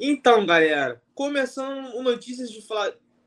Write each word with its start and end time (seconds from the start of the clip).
Então, 0.00 0.46
galera, 0.46 1.02
começando 1.12 1.92
o 1.96 2.02
notícias 2.04 2.52
de 2.52 2.64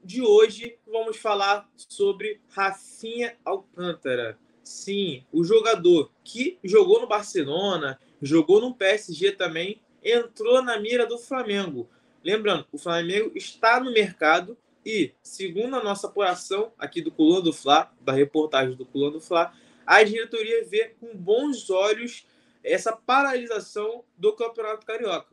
de 0.02 0.22
hoje, 0.22 0.78
vamos 0.88 1.18
falar 1.18 1.70
sobre 1.76 2.40
Rafinha 2.48 3.36
Alcântara. 3.44 4.40
Sim, 4.64 5.26
o 5.34 5.44
jogador 5.44 6.10
que 6.24 6.58
jogou 6.64 7.02
no 7.02 7.08
Barcelona, 7.08 8.00
jogou 8.22 8.62
no 8.62 8.74
PSG 8.74 9.34
também, 9.34 9.82
entrou 10.02 10.64
na 10.64 10.80
mira 10.80 11.06
do 11.06 11.18
Flamengo. 11.18 11.90
Lembrando, 12.24 12.66
o 12.72 12.78
Flamengo 12.78 13.34
está 13.36 13.78
no 13.82 13.92
mercado 13.92 14.58
e, 14.86 15.12
segundo 15.22 15.76
a 15.76 15.84
nossa 15.84 16.08
apuração 16.08 16.72
aqui 16.80 17.02
do 17.02 17.12
Coluna 17.12 17.42
do 17.42 17.52
Fla, 17.52 17.92
da 18.00 18.14
reportagem 18.14 18.78
do 18.78 18.86
Coluna 18.86 19.12
do 19.12 19.20
Fla, 19.20 19.54
a 19.86 20.02
diretoria 20.04 20.64
vê 20.64 20.96
com 21.02 21.18
bons 21.18 21.70
olhos 21.70 22.26
essa 22.64 22.94
paralisação 22.94 24.06
do 24.18 24.32
Campeonato 24.32 24.86
Carioca 24.86 25.31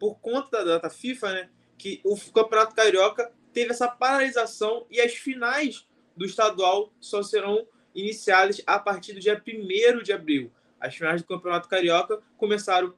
por 0.00 0.18
conta 0.18 0.64
da 0.64 0.78
data 0.78 0.88
FIFA, 0.88 1.32
né, 1.34 1.50
que 1.76 2.00
o 2.02 2.16
Campeonato 2.32 2.74
Carioca 2.74 3.30
teve 3.52 3.70
essa 3.70 3.86
paralisação 3.86 4.86
e 4.90 4.98
as 4.98 5.12
finais 5.12 5.86
do 6.16 6.24
estadual 6.24 6.90
só 6.98 7.22
serão 7.22 7.66
iniciadas 7.94 8.62
a 8.66 8.78
partir 8.78 9.12
do 9.12 9.20
dia 9.20 9.40
1 9.46 10.02
de 10.02 10.12
abril. 10.12 10.50
As 10.80 10.96
finais 10.96 11.20
do 11.20 11.28
Campeonato 11.28 11.68
Carioca 11.68 12.20
começaram, 12.38 12.94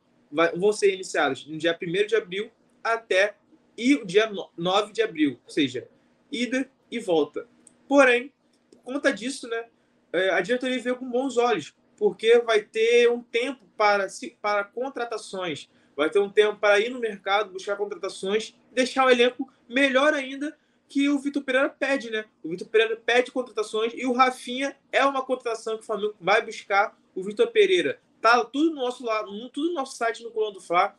vão 0.57 0.73
ser 0.73 0.95
iniciadas 0.95 1.45
no 1.45 1.59
dia 1.59 1.77
1 1.81 2.07
de 2.07 2.15
abril 2.15 2.51
até 2.85 3.35
e 3.77 3.97
o 3.97 4.07
dia 4.07 4.31
9 4.57 4.93
de 4.93 5.03
abril, 5.03 5.41
ou 5.45 5.51
seja, 5.51 5.89
ida 6.31 6.71
e 6.91 7.01
volta. 7.01 7.49
Porém, 7.89 8.33
por 8.71 8.95
conta 8.95 9.13
disso, 9.13 9.49
né, 9.49 9.67
é, 10.13 10.31
a 10.31 10.41
diretoria 10.41 10.81
veio 10.81 10.97
com 10.97 11.11
bons 11.11 11.37
olhos, 11.37 11.75
porque 11.97 12.39
vai 12.41 12.63
ter 12.63 13.11
um 13.11 13.23
tempo 13.23 13.65
para, 13.77 14.07
para 14.41 14.65
contratações 14.65 15.69
vai 16.03 16.11
ter 16.11 16.19
um 16.19 16.29
tempo 16.29 16.59
para 16.59 16.81
ir 16.81 16.91
no 16.91 16.99
mercado, 16.99 17.53
buscar 17.53 17.77
contratações, 17.77 18.55
deixar 18.73 19.07
o 19.07 19.11
elenco 19.11 19.49
melhor 19.69 20.13
ainda 20.13 20.57
que 20.89 21.09
o 21.09 21.19
Vitor 21.19 21.43
Pereira 21.43 21.69
pede, 21.71 22.11
né? 22.11 22.25
O 22.43 22.49
Vitor 22.49 22.67
Pereira 22.69 22.97
pede 22.97 23.31
contratações 23.31 23.93
e 23.95 24.05
o 24.05 24.13
Rafinha 24.13 24.77
é 24.91 25.05
uma 25.05 25.25
contratação 25.25 25.77
que 25.77 25.85
o 25.85 25.87
Flamengo 25.87 26.15
vai 26.21 26.45
buscar. 26.45 26.99
O 27.15 27.23
Vitor 27.23 27.47
Pereira 27.53 28.01
tá 28.21 28.45
tudo 28.45 28.75
no 28.75 28.83
nosso 28.83 29.05
lado, 29.05 29.31
tudo 29.51 29.69
no 29.69 29.75
nosso 29.75 29.97
site 29.97 30.25
no 30.25 30.31
Colão 30.33 30.53
do 30.53 30.61
Fla. 30.61 30.97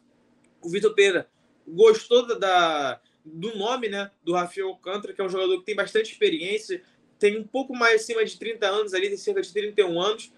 O 0.61 0.69
Vitor 0.69 0.95
Pereira 0.95 1.29
gostou 1.67 2.25
da, 2.39 2.99
do 3.25 3.57
nome, 3.57 3.89
né, 3.89 4.09
do 4.23 4.33
Rafinha 4.33 4.65
Alcântara, 4.65 5.13
que 5.13 5.21
é 5.21 5.23
um 5.23 5.29
jogador 5.29 5.59
que 5.59 5.65
tem 5.65 5.75
bastante 5.75 6.11
experiência, 6.11 6.81
tem 7.19 7.37
um 7.37 7.43
pouco 7.43 7.75
mais 7.75 8.01
acima 8.01 8.23
de 8.23 8.37
30 8.39 8.65
anos 8.65 8.93
ali, 8.93 9.09
tem 9.09 9.17
cerca 9.17 9.41
de 9.41 9.51
31 9.51 10.01
anos 10.01 10.31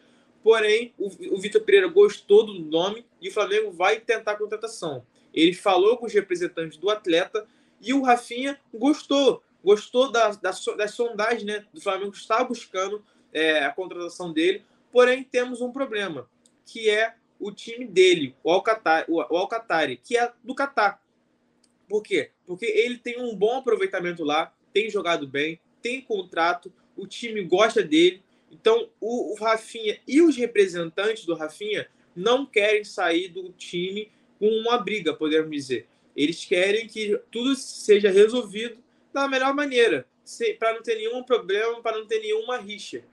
Porém, 0.46 0.94
o, 0.96 1.08
o 1.34 1.40
Vitor 1.40 1.64
Pereira 1.64 1.88
gostou 1.88 2.46
do 2.46 2.54
nome 2.54 3.04
e 3.20 3.30
o 3.30 3.34
Flamengo 3.34 3.72
vai 3.72 4.00
tentar 4.00 4.34
a 4.34 4.38
contratação. 4.38 5.04
Ele 5.34 5.56
falou 5.56 5.98
com 5.98 6.06
os 6.06 6.14
representantes 6.14 6.78
do 6.78 6.88
atleta 6.92 7.48
e 7.82 7.96
o 7.96 8.04
Rafinha 8.04 8.60
gostou. 8.72 9.42
Gostou 9.64 10.12
da, 10.12 10.30
da, 10.30 10.52
das 10.78 10.92
sondagens, 10.92 11.44
né? 11.44 11.66
Do 11.74 11.82
Flamengo 11.82 12.14
está 12.14 12.44
buscando 12.44 13.04
é, 13.34 13.66
a 13.66 13.72
contratação 13.72 14.32
dele. 14.32 14.64
Porém, 14.92 15.24
temos 15.24 15.62
um 15.62 15.72
problema, 15.72 16.30
que 16.64 16.92
é 16.92 17.16
o 17.40 17.52
time 17.52 17.88
dele, 17.88 18.36
o 18.44 18.52
Alcatari, 18.52 19.12
o, 19.12 19.20
Alcatari 19.20 19.98
que 19.98 20.16
é 20.16 20.32
do 20.44 20.54
Catar. 20.54 21.02
Por 21.90 22.04
quê? 22.04 22.30
Porque 22.46 22.68
ele 22.68 23.00
tem 23.00 23.20
um 23.20 23.36
bom 23.36 23.58
aproveitamento 23.58 24.24
lá, 24.24 24.54
tem 24.72 24.92
jogado 24.92 25.28
bem, 25.28 25.60
tem 25.82 26.02
contrato, 26.02 26.72
o 26.96 27.08
time 27.08 27.44
gosta 27.44 27.82
dele 27.82 28.24
então, 28.60 28.90
o, 29.02 29.34
o 29.34 29.36
Rafinha 29.36 30.00
e 30.08 30.22
os 30.22 30.36
representantes 30.36 31.26
do 31.26 31.36
Rafinha 31.36 31.88
não 32.16 32.46
querem 32.46 32.84
sair 32.84 33.28
do 33.28 33.52
time 33.52 34.10
com 34.40 34.48
uma 34.48 34.78
briga, 34.78 35.14
podemos 35.14 35.52
dizer. 35.52 35.88
Eles 36.16 36.46
querem 36.46 36.88
que 36.88 37.20
tudo 37.30 37.56
seja 37.56 38.10
resolvido 38.10 38.78
da 39.14 39.28
melhor 39.28 39.54
maneira, 39.54 40.08
para 40.58 40.74
não 40.74 40.82
ter 40.82 40.96
nenhum 40.96 41.24
problema, 41.24 41.82
para 41.82 41.98
não 41.98 42.08
ter 42.08 42.20
nenhuma 42.20 42.58
rixa. 42.58 43.04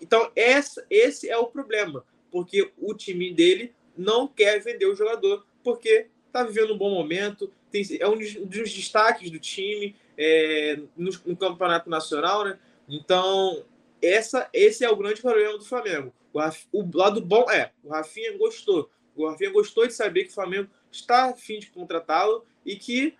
Então, 0.00 0.30
essa, 0.34 0.84
esse 0.90 1.28
é 1.28 1.36
o 1.36 1.46
problema, 1.46 2.04
porque 2.30 2.72
o 2.78 2.94
time 2.94 3.32
dele 3.32 3.72
não 3.96 4.26
quer 4.26 4.60
vender 4.60 4.86
o 4.86 4.94
jogador, 4.94 5.46
porque 5.62 6.08
está 6.26 6.42
vivendo 6.42 6.74
um 6.74 6.78
bom 6.78 6.90
momento, 6.90 7.52
tem, 7.70 7.84
é 8.00 8.08
um 8.08 8.16
dos, 8.16 8.34
dos 8.34 8.72
destaques 8.72 9.30
do 9.30 9.38
time 9.38 9.94
é, 10.16 10.78
no, 10.96 11.10
no, 11.26 11.36
campeonato 11.36 11.88
nacional, 11.88 12.44
né? 12.44 12.58
Então, 12.88 13.64
essa, 14.02 14.48
esse 14.52 14.84
é 14.84 14.90
o 14.90 14.96
grande 14.96 15.22
problema 15.22 15.56
do 15.56 15.64
Flamengo. 15.64 16.12
O, 16.32 16.40
o 16.80 16.90
lado 16.92 17.20
bom 17.20 17.50
é, 17.50 17.70
o 17.84 17.90
Rafinha 17.90 18.36
gostou. 18.36 18.90
O 19.14 19.28
Rafinha 19.28 19.50
gostou 19.50 19.86
de 19.86 19.92
saber 19.92 20.24
que 20.24 20.30
o 20.30 20.34
Flamengo 20.34 20.68
está 20.90 21.30
a 21.30 21.34
fim 21.34 21.58
de 21.58 21.66
contratá-lo 21.70 22.44
e 22.64 22.76
que 22.76 23.16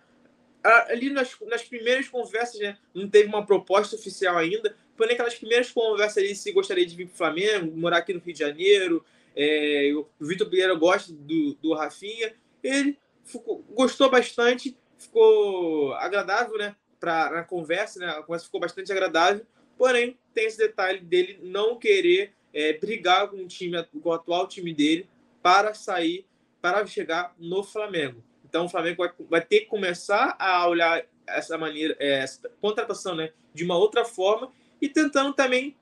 ali 0.63 1.09
nas, 1.09 1.35
nas 1.41 1.63
primeiras 1.63 2.07
conversas, 2.07 2.59
né, 2.59 2.77
não 2.93 3.09
teve 3.09 3.27
uma 3.27 3.45
proposta 3.45 3.95
oficial 3.95 4.37
ainda, 4.37 4.75
porém 4.95 5.13
aquelas 5.13 5.35
primeiras 5.35 5.71
conversas 5.71 6.17
ali 6.17 6.35
se 6.35 6.51
gostaria 6.51 6.85
de 6.85 6.95
vir 6.95 7.07
para 7.07 7.13
o 7.13 7.17
Flamengo, 7.17 7.77
morar 7.77 7.97
aqui 7.97 8.13
no 8.13 8.21
Rio 8.21 8.33
de 8.33 8.39
Janeiro, 8.39 9.05
é, 9.35 9.91
o 9.93 10.25
Vitor 10.25 10.49
Pereira 10.49 10.73
gosta 10.75 11.11
do, 11.11 11.55
do 11.55 11.73
Rafinha, 11.73 12.33
ele 12.63 12.97
ficou, 13.25 13.63
gostou 13.71 14.09
bastante, 14.09 14.77
ficou 14.97 15.93
agradável, 15.95 16.57
né, 16.57 16.75
pra, 16.97 17.29
na 17.29 17.43
conversa, 17.43 17.99
né, 17.99 18.07
a 18.07 18.23
conversa 18.23 18.45
ficou 18.45 18.61
bastante 18.61 18.91
agradável, 18.91 19.45
Porém, 19.77 20.17
tem 20.33 20.45
esse 20.45 20.57
detalhe 20.57 20.99
dele 20.99 21.39
não 21.41 21.77
querer 21.77 22.33
é, 22.53 22.73
brigar 22.73 23.27
com 23.29 23.37
o 23.37 23.47
time, 23.47 23.83
com 23.83 24.09
o 24.09 24.13
atual 24.13 24.47
time 24.47 24.73
dele, 24.73 25.07
para 25.41 25.73
sair, 25.73 26.25
para 26.61 26.85
chegar 26.85 27.35
no 27.37 27.63
Flamengo. 27.63 28.23
Então, 28.45 28.65
o 28.65 28.69
Flamengo 28.69 28.97
vai, 28.97 29.11
vai 29.29 29.41
ter 29.41 29.61
que 29.61 29.65
começar 29.65 30.35
a 30.39 30.67
olhar 30.67 31.03
essa 31.27 31.57
maneira, 31.57 31.95
é, 31.99 32.19
essa 32.19 32.49
contratação, 32.61 33.15
né, 33.15 33.31
de 33.53 33.63
uma 33.63 33.77
outra 33.77 34.05
forma 34.05 34.51
e 34.81 34.87
tentando 34.89 35.33
também 35.33 35.75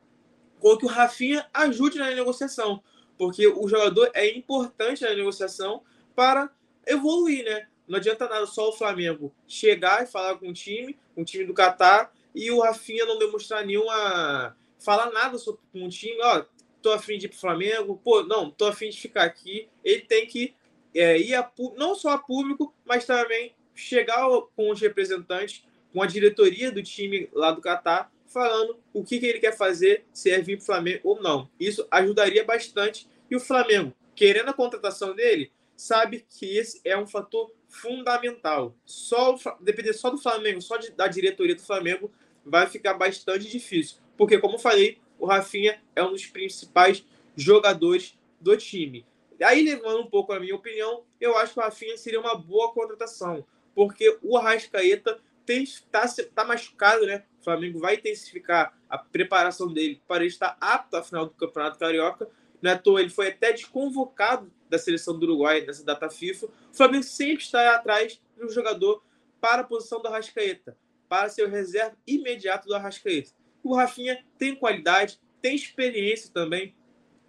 com 0.60 0.78
que 0.78 0.86
o 0.86 0.90
Rafinha 0.90 1.48
ajude 1.54 1.98
na 1.98 2.12
negociação, 2.12 2.84
porque 3.18 3.48
o 3.48 3.68
jogador 3.68 4.12
é 4.14 4.30
importante 4.30 5.04
na 5.04 5.14
negociação 5.14 5.82
para 6.16 6.50
evoluir, 6.86 7.44
né? 7.44 7.68
Não 7.88 7.98
adianta 7.98 8.30
nada 8.30 8.46
só 8.46 8.70
o 8.70 8.74
Flamengo 8.74 9.34
chegar 9.48 10.04
e 10.04 10.08
falar 10.08 10.36
com 10.38 10.50
o 10.50 10.54
time, 10.54 10.98
com 11.16 11.24
o 11.24 11.26
time 11.26 11.46
do 11.46 11.54
Catar, 11.54 12.14
e 12.34 12.50
o 12.52 12.62
Rafinha 12.62 13.06
não 13.06 13.20
demonstrar 13.20 13.66
nenhuma. 13.66 14.56
falar 14.80 15.12
nada 15.12 15.38
sobre 15.38 15.62
um 15.74 15.90
time, 15.90 16.18
ó, 16.22 16.44
tô 16.82 16.92
afim 16.92 17.18
de 17.18 17.28
ir 17.28 17.30
pro 17.30 17.38
Flamengo, 17.38 18.00
pô, 18.04 18.24
não, 18.24 18.50
tô 18.50 18.66
afim 18.66 18.90
de 18.90 19.00
ficar 19.00 19.24
aqui. 19.24 19.70
Ele 19.84 20.02
tem 20.02 20.26
que 20.26 20.56
é, 20.94 21.18
ir 21.20 21.36
a, 21.36 21.50
não 21.78 21.96
só 21.96 22.12
a 22.12 22.18
público, 22.18 22.74
mas 22.86 23.06
também 23.06 23.56
chegar 23.76 24.28
com 24.56 24.72
os 24.72 24.80
representantes, 24.80 25.64
com 25.94 26.02
a 26.02 26.08
diretoria 26.08 26.72
do 26.72 26.82
time 26.82 27.30
lá 27.34 27.52
do 27.52 27.62
Catar, 27.62 28.12
falando 28.26 28.80
o 28.94 29.04
que, 29.04 29.20
que 29.20 29.26
ele 29.26 29.40
quer 29.40 29.56
fazer, 29.56 30.06
se 30.14 30.30
é 30.32 30.40
vir 30.40 30.58
pro 30.58 30.66
Flamengo 30.66 31.02
ou 31.04 31.22
não. 31.22 31.50
Isso 31.60 31.86
ajudaria 31.92 32.44
bastante. 32.44 33.08
E 33.30 33.36
o 33.36 33.40
Flamengo, 33.40 33.94
querendo 34.16 34.50
a 34.50 34.54
contratação 34.54 35.14
dele, 35.14 35.52
sabe 35.76 36.26
que 36.30 36.58
esse 36.58 36.80
é 36.86 36.98
um 36.98 37.08
fator 37.08 37.52
fundamental. 37.68 38.76
Só 38.86 39.36
depender 39.60 39.94
só 39.94 40.10
do 40.10 40.18
Flamengo, 40.18 40.62
só 40.62 40.78
de, 40.78 40.92
da 40.92 41.08
diretoria 41.08 41.56
do 41.56 41.62
Flamengo, 41.62 42.12
vai 42.46 42.68
ficar 42.68 42.94
bastante 42.94 43.50
difícil. 43.50 43.98
Porque, 44.18 44.38
como 44.38 44.58
falei, 44.58 45.00
o 45.18 45.26
Rafinha 45.26 45.82
é 45.96 46.04
um 46.04 46.12
dos 46.12 46.26
principais 46.26 47.06
jogadores 47.36 48.18
do 48.40 48.56
time. 48.58 49.06
Aí, 49.42 49.64
levando 49.64 50.02
um 50.02 50.08
pouco 50.08 50.34
a 50.34 50.40
minha 50.40 50.56
opinião, 50.56 51.04
eu 51.20 51.38
acho 51.38 51.54
que 51.54 51.60
o 51.60 51.64
Rafinha 51.64 51.98
seria 51.98 52.20
uma 52.20 52.36
boa 52.36 52.72
contratação. 52.74 53.46
Porque 53.74 54.18
o 54.22 54.38
Arrascaeta 54.38 55.20
está 55.48 56.06
tá 56.34 56.46
machucado, 56.46 57.06
né? 57.06 57.26
O 57.40 57.44
Flamengo 57.44 57.80
vai 57.80 57.96
intensificar 57.96 58.78
a 58.90 58.98
preparação 58.98 59.72
dele 59.74 60.02
para 60.08 60.26
estar 60.26 60.56
apto 60.62 60.96
à 60.96 61.04
final 61.04 61.26
do 61.26 61.32
Campeonato 61.32 61.80
Carioca. 61.80 62.30
Não 62.62 62.72
é 62.72 62.78
toa, 62.78 63.02
ele 63.02 63.10
foi 63.10 63.30
até 63.30 63.52
desconvocado 63.52 64.52
da 64.70 64.78
seleção 64.78 65.18
do 65.18 65.26
Uruguai 65.26 65.62
nessa 65.66 65.84
data 65.84 66.10
FIFA. 66.10 66.46
O 66.46 66.76
Flamengo 66.76 67.04
sempre 67.04 67.44
está 67.44 67.76
atrás 67.76 68.22
de 68.38 68.46
um 68.46 68.50
jogador 68.50 69.04
para 69.42 69.62
a 69.62 69.66
posição 69.66 70.02
do 70.02 70.08
Arrascaeta 70.08 70.78
para 71.12 71.28
ser 71.28 71.44
o 71.44 71.50
reserva 71.50 71.98
imediato 72.08 72.70
do 72.70 72.74
Arrascaeta. 72.74 73.32
O 73.62 73.76
Rafinha 73.76 74.24
tem 74.38 74.56
qualidade, 74.56 75.20
tem 75.42 75.54
experiência 75.54 76.32
também. 76.34 76.74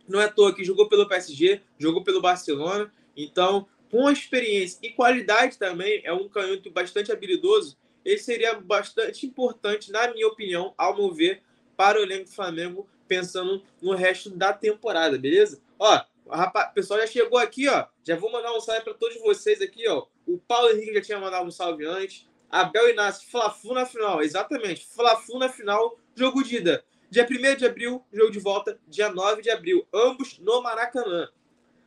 Não 0.06 0.20
é 0.20 0.26
à 0.26 0.28
toa 0.30 0.54
que 0.54 0.62
jogou 0.62 0.88
pelo 0.88 1.08
PSG, 1.08 1.60
jogou 1.76 2.04
pelo 2.04 2.20
Barcelona. 2.20 2.94
Então, 3.16 3.66
com 3.90 4.08
experiência 4.08 4.78
e 4.84 4.90
qualidade 4.90 5.58
também, 5.58 6.00
é 6.04 6.12
um 6.12 6.28
canhoto 6.28 6.70
bastante 6.70 7.10
habilidoso. 7.10 7.76
Ele 8.04 8.18
seria 8.18 8.54
bastante 8.54 9.26
importante, 9.26 9.90
na 9.90 10.12
minha 10.12 10.28
opinião, 10.28 10.72
ao 10.78 10.96
meu 10.96 11.12
ver, 11.12 11.42
para 11.76 11.98
o 11.98 12.04
elenco 12.04 12.26
do 12.26 12.30
Flamengo, 12.30 12.88
pensando 13.08 13.64
no 13.80 13.96
resto 13.96 14.30
da 14.30 14.52
temporada, 14.52 15.18
beleza? 15.18 15.60
Ó, 15.76 16.00
o 16.24 16.72
pessoal 16.72 17.00
já 17.00 17.08
chegou 17.08 17.36
aqui, 17.36 17.68
ó. 17.68 17.86
Já 18.04 18.14
vou 18.14 18.30
mandar 18.30 18.56
um 18.56 18.60
salve 18.60 18.82
para 18.82 18.94
todos 18.94 19.20
vocês 19.20 19.60
aqui, 19.60 19.88
ó. 19.88 20.06
O 20.24 20.38
Paulo 20.38 20.70
Henrique 20.70 20.94
já 20.94 21.00
tinha 21.00 21.18
mandado 21.18 21.44
um 21.44 21.50
salve 21.50 21.84
antes. 21.84 22.30
Abel 22.52 22.90
Inácio, 22.90 23.30
Fla-Flu 23.30 23.72
na 23.72 23.86
final, 23.86 24.22
exatamente. 24.22 24.86
Fla-Flu 24.94 25.38
na 25.38 25.48
final, 25.48 25.98
jogo 26.14 26.44
de 26.44 26.56
ida. 26.56 26.84
Dia 27.10 27.26
1 27.28 27.56
de 27.56 27.64
abril, 27.64 28.04
jogo 28.12 28.30
de 28.30 28.38
volta, 28.38 28.78
dia 28.86 29.10
9 29.10 29.40
de 29.40 29.50
abril, 29.50 29.86
ambos 29.92 30.38
no 30.38 30.62
Maracanã. 30.62 31.28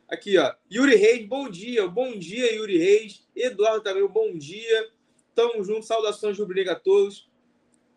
Aqui, 0.08 0.36
ó. 0.38 0.54
Yuri 0.70 0.96
Reis, 0.96 1.26
bom 1.26 1.48
dia. 1.48 1.86
Bom 1.88 2.16
dia, 2.16 2.54
Yuri 2.54 2.78
Reis. 2.78 3.26
Eduardo 3.34 3.82
também, 3.82 4.06
bom 4.06 4.36
dia. 4.36 4.88
Tamo 5.34 5.64
junto. 5.64 5.84
Saudações 5.84 6.38
rubro 6.38 6.70
a 6.70 6.74
todos. 6.74 7.28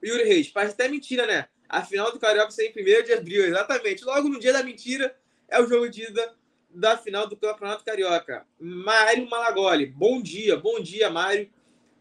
Yuri 0.04 0.24
Reis, 0.24 0.48
parece 0.48 0.74
até 0.74 0.88
mentira, 0.88 1.28
né? 1.28 1.48
A 1.68 1.84
final 1.84 2.12
do 2.12 2.20
Carioca 2.20 2.50
ser 2.52 2.74
em 2.76 3.02
1 3.02 3.04
de 3.04 3.14
abril, 3.14 3.46
exatamente. 3.46 4.04
Logo 4.04 4.28
no 4.28 4.40
dia 4.40 4.54
da 4.54 4.64
mentira 4.64 5.16
é 5.48 5.62
o 5.62 5.68
jogo 5.68 5.90
de 5.90 6.04
ida 6.04 6.36
da 6.70 6.98
final 6.98 7.28
do 7.28 7.36
Campeonato 7.36 7.84
Carioca. 7.84 8.46
Mário 8.60 9.30
Malagoli, 9.30 9.86
bom 9.86 10.22
dia, 10.22 10.58
bom 10.58 10.80
dia, 10.80 11.10
Mário. 11.10 11.50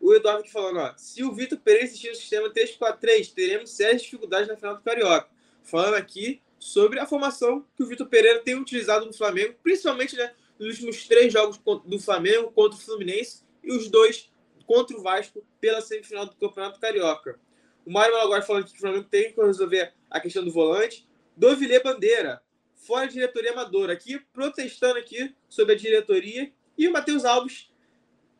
O 0.08 0.14
Eduardo 0.14 0.40
aqui 0.40 0.50
falando, 0.50 0.78
ó, 0.78 0.94
se 0.96 1.22
o 1.22 1.30
Vitor 1.32 1.58
Pereira 1.58 1.84
insistir 1.84 2.08
no 2.08 2.14
sistema 2.14 2.48
3-4-3, 2.48 3.30
teremos 3.34 3.70
sérias 3.70 4.00
dificuldades 4.00 4.48
na 4.48 4.56
final 4.56 4.74
do 4.74 4.80
Carioca. 4.80 5.28
Falando 5.62 5.96
aqui 5.96 6.40
sobre 6.58 6.98
a 6.98 7.04
formação 7.04 7.66
que 7.76 7.82
o 7.82 7.86
Vitor 7.86 8.06
Pereira 8.06 8.38
tem 8.38 8.54
utilizado 8.54 9.04
no 9.04 9.12
Flamengo, 9.12 9.56
principalmente 9.62 10.16
né, 10.16 10.32
nos 10.58 10.68
últimos 10.76 11.06
três 11.06 11.30
jogos 11.30 11.60
do 11.84 12.00
Flamengo 12.00 12.50
contra 12.52 12.78
o 12.78 12.80
Fluminense 12.80 13.42
e 13.62 13.70
os 13.70 13.90
dois 13.90 14.32
contra 14.64 14.96
o 14.96 15.02
Vasco 15.02 15.44
pela 15.60 15.82
semifinal 15.82 16.24
do 16.24 16.34
Campeonato 16.36 16.80
Carioca. 16.80 17.38
O 17.84 17.92
Mário 17.92 18.16
agora 18.16 18.40
falando 18.40 18.64
que 18.64 18.78
o 18.78 18.80
Flamengo 18.80 19.04
tem 19.10 19.34
que 19.34 19.38
resolver 19.38 19.92
a 20.08 20.18
questão 20.18 20.42
do 20.42 20.50
volante. 20.50 21.06
Dovilê 21.36 21.80
Bandeira, 21.80 22.40
fora 22.76 23.06
diretoria 23.06 23.52
amadora, 23.52 23.92
aqui 23.92 24.18
protestando 24.32 24.98
aqui 24.98 25.34
sobre 25.50 25.74
a 25.74 25.76
diretoria. 25.76 26.50
E 26.78 26.88
o 26.88 26.92
Matheus 26.94 27.26
Alves 27.26 27.70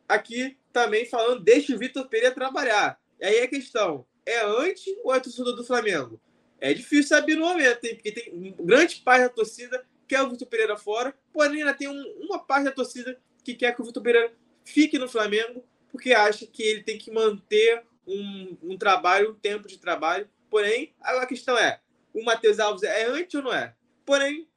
aqui 0.09 0.57
também 0.73 1.07
falando, 1.07 1.43
deixa 1.43 1.75
o 1.75 1.79
Vitor 1.79 2.09
Pereira 2.09 2.35
trabalhar. 2.35 3.01
E 3.21 3.25
aí 3.25 3.41
a 3.41 3.49
questão, 3.49 4.07
é 4.25 4.45
anti 4.45 4.97
ou 5.03 5.15
é 5.15 5.21
torcedor 5.21 5.55
do 5.55 5.65
Flamengo? 5.65 6.21
É 6.61 6.75
difícil 6.75 7.09
saber 7.09 7.37
no 7.37 7.47
momento, 7.47 7.85
hein? 7.85 7.95
porque 7.95 8.13
tem 8.13 8.55
grande 8.61 8.97
parte 8.97 9.23
da 9.23 9.29
torcida 9.29 9.79
que 10.07 10.15
quer 10.15 10.23
o 10.23 10.31
Vitor 10.31 10.49
Pereira 10.49 10.77
fora, 10.77 11.15
porém 11.33 11.61
ainda 11.61 11.75
tem 11.75 11.89
um, 11.89 12.03
uma 12.21 12.39
parte 12.39 12.65
da 12.65 12.73
torcida 12.73 13.19
que 13.45 13.55
quer 13.55 13.75
que 13.75 13.81
o 13.81 13.85
Vitor 13.85 14.03
Pereira 14.03 14.33
fique 14.65 14.99
no 14.99 15.09
Flamengo, 15.09 15.65
porque 15.91 16.13
acha 16.13 16.47
que 16.47 16.63
ele 16.63 16.83
tem 16.83 16.99
que 16.99 17.11
manter 17.11 17.83
um, 18.07 18.57
um 18.63 18.77
trabalho, 18.77 19.31
um 19.31 19.35
tempo 19.35 19.69
de 19.69 19.79
trabalho. 19.79 20.29
Porém, 20.51 20.95
a 21.01 21.27
questão 21.27 21.57
é, 21.57 21.81
o 22.13 22.25
Matheus 22.25 22.59
Alves 22.59 22.83
é 22.83 23.07
anti 23.07 23.37
ou 23.37 23.43
não 23.43 23.53
é? 23.53 23.75
Porém, 24.05 24.49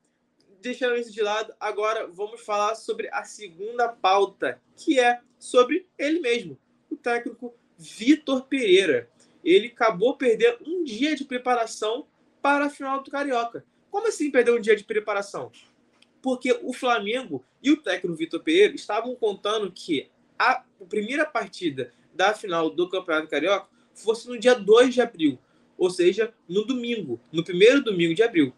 deixando 0.61 0.95
isso 0.95 1.11
de 1.11 1.21
lado, 1.21 1.53
agora 1.59 2.07
vamos 2.07 2.41
falar 2.41 2.75
sobre 2.75 3.09
a 3.11 3.23
segunda 3.23 3.89
pauta, 3.89 4.61
que 4.75 4.99
é 4.99 5.21
sobre 5.41 5.87
ele 5.97 6.19
mesmo, 6.19 6.55
o 6.87 6.95
técnico 6.95 7.51
Vitor 7.75 8.45
Pereira 8.45 9.09
ele 9.43 9.67
acabou 9.67 10.15
perdendo 10.15 10.59
um 10.67 10.83
dia 10.83 11.15
de 11.15 11.25
preparação 11.25 12.05
para 12.43 12.65
a 12.65 12.69
final 12.69 13.01
do 13.01 13.09
Carioca. 13.09 13.65
Como 13.89 14.07
assim 14.07 14.29
perder 14.29 14.51
um 14.51 14.61
dia 14.61 14.75
de 14.75 14.83
preparação? 14.83 15.51
Porque 16.21 16.57
o 16.61 16.71
Flamengo 16.71 17.43
e 17.61 17.71
o 17.71 17.77
técnico 17.77 18.15
Vitor 18.15 18.43
Pereira 18.43 18.75
estavam 18.75 19.15
contando 19.15 19.71
que 19.71 20.11
a 20.37 20.63
primeira 20.87 21.25
partida 21.25 21.91
da 22.13 22.35
final 22.35 22.69
do 22.69 22.87
Campeonato 22.87 23.27
Carioca 23.27 23.67
fosse 23.95 24.27
no 24.27 24.37
dia 24.37 24.53
2 24.53 24.93
de 24.93 25.01
abril, 25.01 25.39
ou 25.75 25.89
seja, 25.89 26.31
no 26.47 26.63
domingo, 26.63 27.19
no 27.31 27.43
primeiro 27.43 27.83
domingo 27.83 28.13
de 28.13 28.21
abril. 28.21 28.53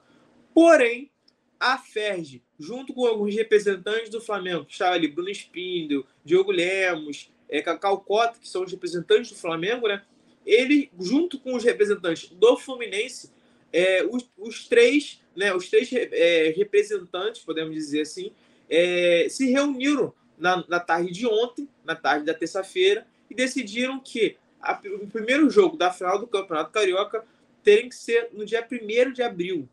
Porém, 0.54 1.10
a 1.58 1.78
Ferge, 1.78 2.44
junto 2.64 2.94
com 2.94 3.06
alguns 3.06 3.36
representantes 3.36 4.10
do 4.10 4.22
Flamengo, 4.22 4.66
que 4.66 4.82
ali, 4.82 5.08
Bruno 5.08 5.30
Spindel, 5.30 6.06
Diogo 6.24 6.52
Lemos, 6.52 7.30
é, 7.50 7.62
Cacau 7.62 8.00
Cota, 8.00 8.40
que 8.40 8.48
são 8.48 8.64
os 8.64 8.72
representantes 8.72 9.32
do 9.32 9.38
Flamengo, 9.38 9.88
né? 9.88 10.02
ele, 10.46 10.90
junto 11.00 11.38
com 11.40 11.56
os 11.56 11.64
representantes 11.64 12.30
do 12.30 12.58
Fluminense, 12.58 13.32
é, 13.72 14.06
os, 14.10 14.30
os, 14.38 14.68
três, 14.68 15.22
né, 15.36 15.54
os 15.54 15.70
três 15.70 15.90
é, 15.94 16.54
representantes, 16.56 17.42
podemos 17.42 17.74
dizer 17.74 18.02
assim, 18.02 18.32
é, 18.70 19.28
se 19.30 19.50
reuniram 19.52 20.14
na, 20.38 20.64
na, 20.68 20.80
tarde 20.80 21.12
de 21.12 21.28
ontem, 21.28 21.68
na 21.84 21.96
tarde 21.96 22.26
da 22.26 22.34
terça-feira, 22.34 23.06
e 23.30 23.36
decidiram 23.36 24.00
que 24.00 24.38
a, 24.62 24.80
o 25.02 25.08
primeiro 25.08 25.50
jogo 25.50 25.76
da 25.76 25.92
final 25.92 26.18
do 26.18 26.28
Campeonato 26.28 26.72
Carioca 26.72 27.26
teria 27.62 27.90
que 27.90 27.96
ser 27.96 28.30
no 28.32 28.46
dia 28.46 28.66
1 28.70 29.12
de 29.12 29.22
abril. 29.22 29.68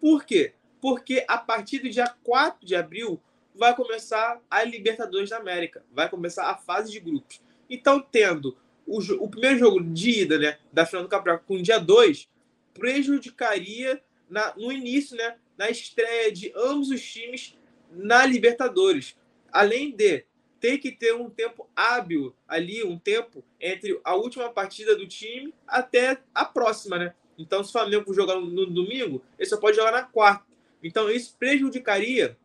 Por 0.00 0.24
quê? 0.24 0.52
Porque 0.80 1.24
a 1.26 1.38
partir 1.38 1.80
do 1.80 1.90
dia 1.90 2.08
4 2.22 2.66
de 2.66 2.76
abril 2.76 3.20
vai 3.54 3.74
começar 3.74 4.40
a 4.50 4.62
Libertadores 4.62 5.30
da 5.30 5.38
América, 5.38 5.84
vai 5.92 6.08
começar 6.08 6.48
a 6.48 6.56
fase 6.56 6.92
de 6.92 7.00
grupos. 7.00 7.40
Então, 7.68 8.00
tendo 8.00 8.56
o, 8.86 8.98
o 8.98 9.28
primeiro 9.28 9.58
jogo 9.58 9.82
de 9.82 10.22
ida 10.22 10.38
né, 10.38 10.58
da 10.72 10.86
final 10.86 11.02
do 11.02 11.08
Campeonato 11.08 11.44
com 11.46 11.56
o 11.56 11.62
dia 11.62 11.78
2 11.78 12.28
prejudicaria 12.72 14.00
na, 14.30 14.54
no 14.56 14.70
início, 14.70 15.16
né, 15.16 15.36
na 15.56 15.68
estreia 15.68 16.30
de 16.30 16.52
ambos 16.54 16.90
os 16.90 17.02
times 17.02 17.58
na 17.90 18.24
Libertadores. 18.24 19.16
Além 19.52 19.94
de 19.94 20.24
ter 20.60 20.78
que 20.78 20.92
ter 20.92 21.14
um 21.14 21.28
tempo 21.28 21.68
hábil 21.74 22.34
ali, 22.46 22.84
um 22.84 22.98
tempo 22.98 23.44
entre 23.60 24.00
a 24.04 24.14
última 24.14 24.50
partida 24.50 24.96
do 24.96 25.06
time 25.06 25.54
até 25.66 26.18
a 26.34 26.44
próxima, 26.44 26.98
né? 26.98 27.14
Então, 27.38 27.62
se 27.62 27.70
o 27.70 27.72
Flamengo 27.72 28.12
jogar 28.12 28.34
no, 28.40 28.66
domingo, 28.66 29.22
ele 29.38 29.48
só 29.48 29.56
pode 29.56 29.76
jogar 29.76 29.92
na 29.92 30.02
quarta. 30.02 30.44
Então, 30.82 31.10
isso 31.10 31.36
prejudicaria 31.38 32.36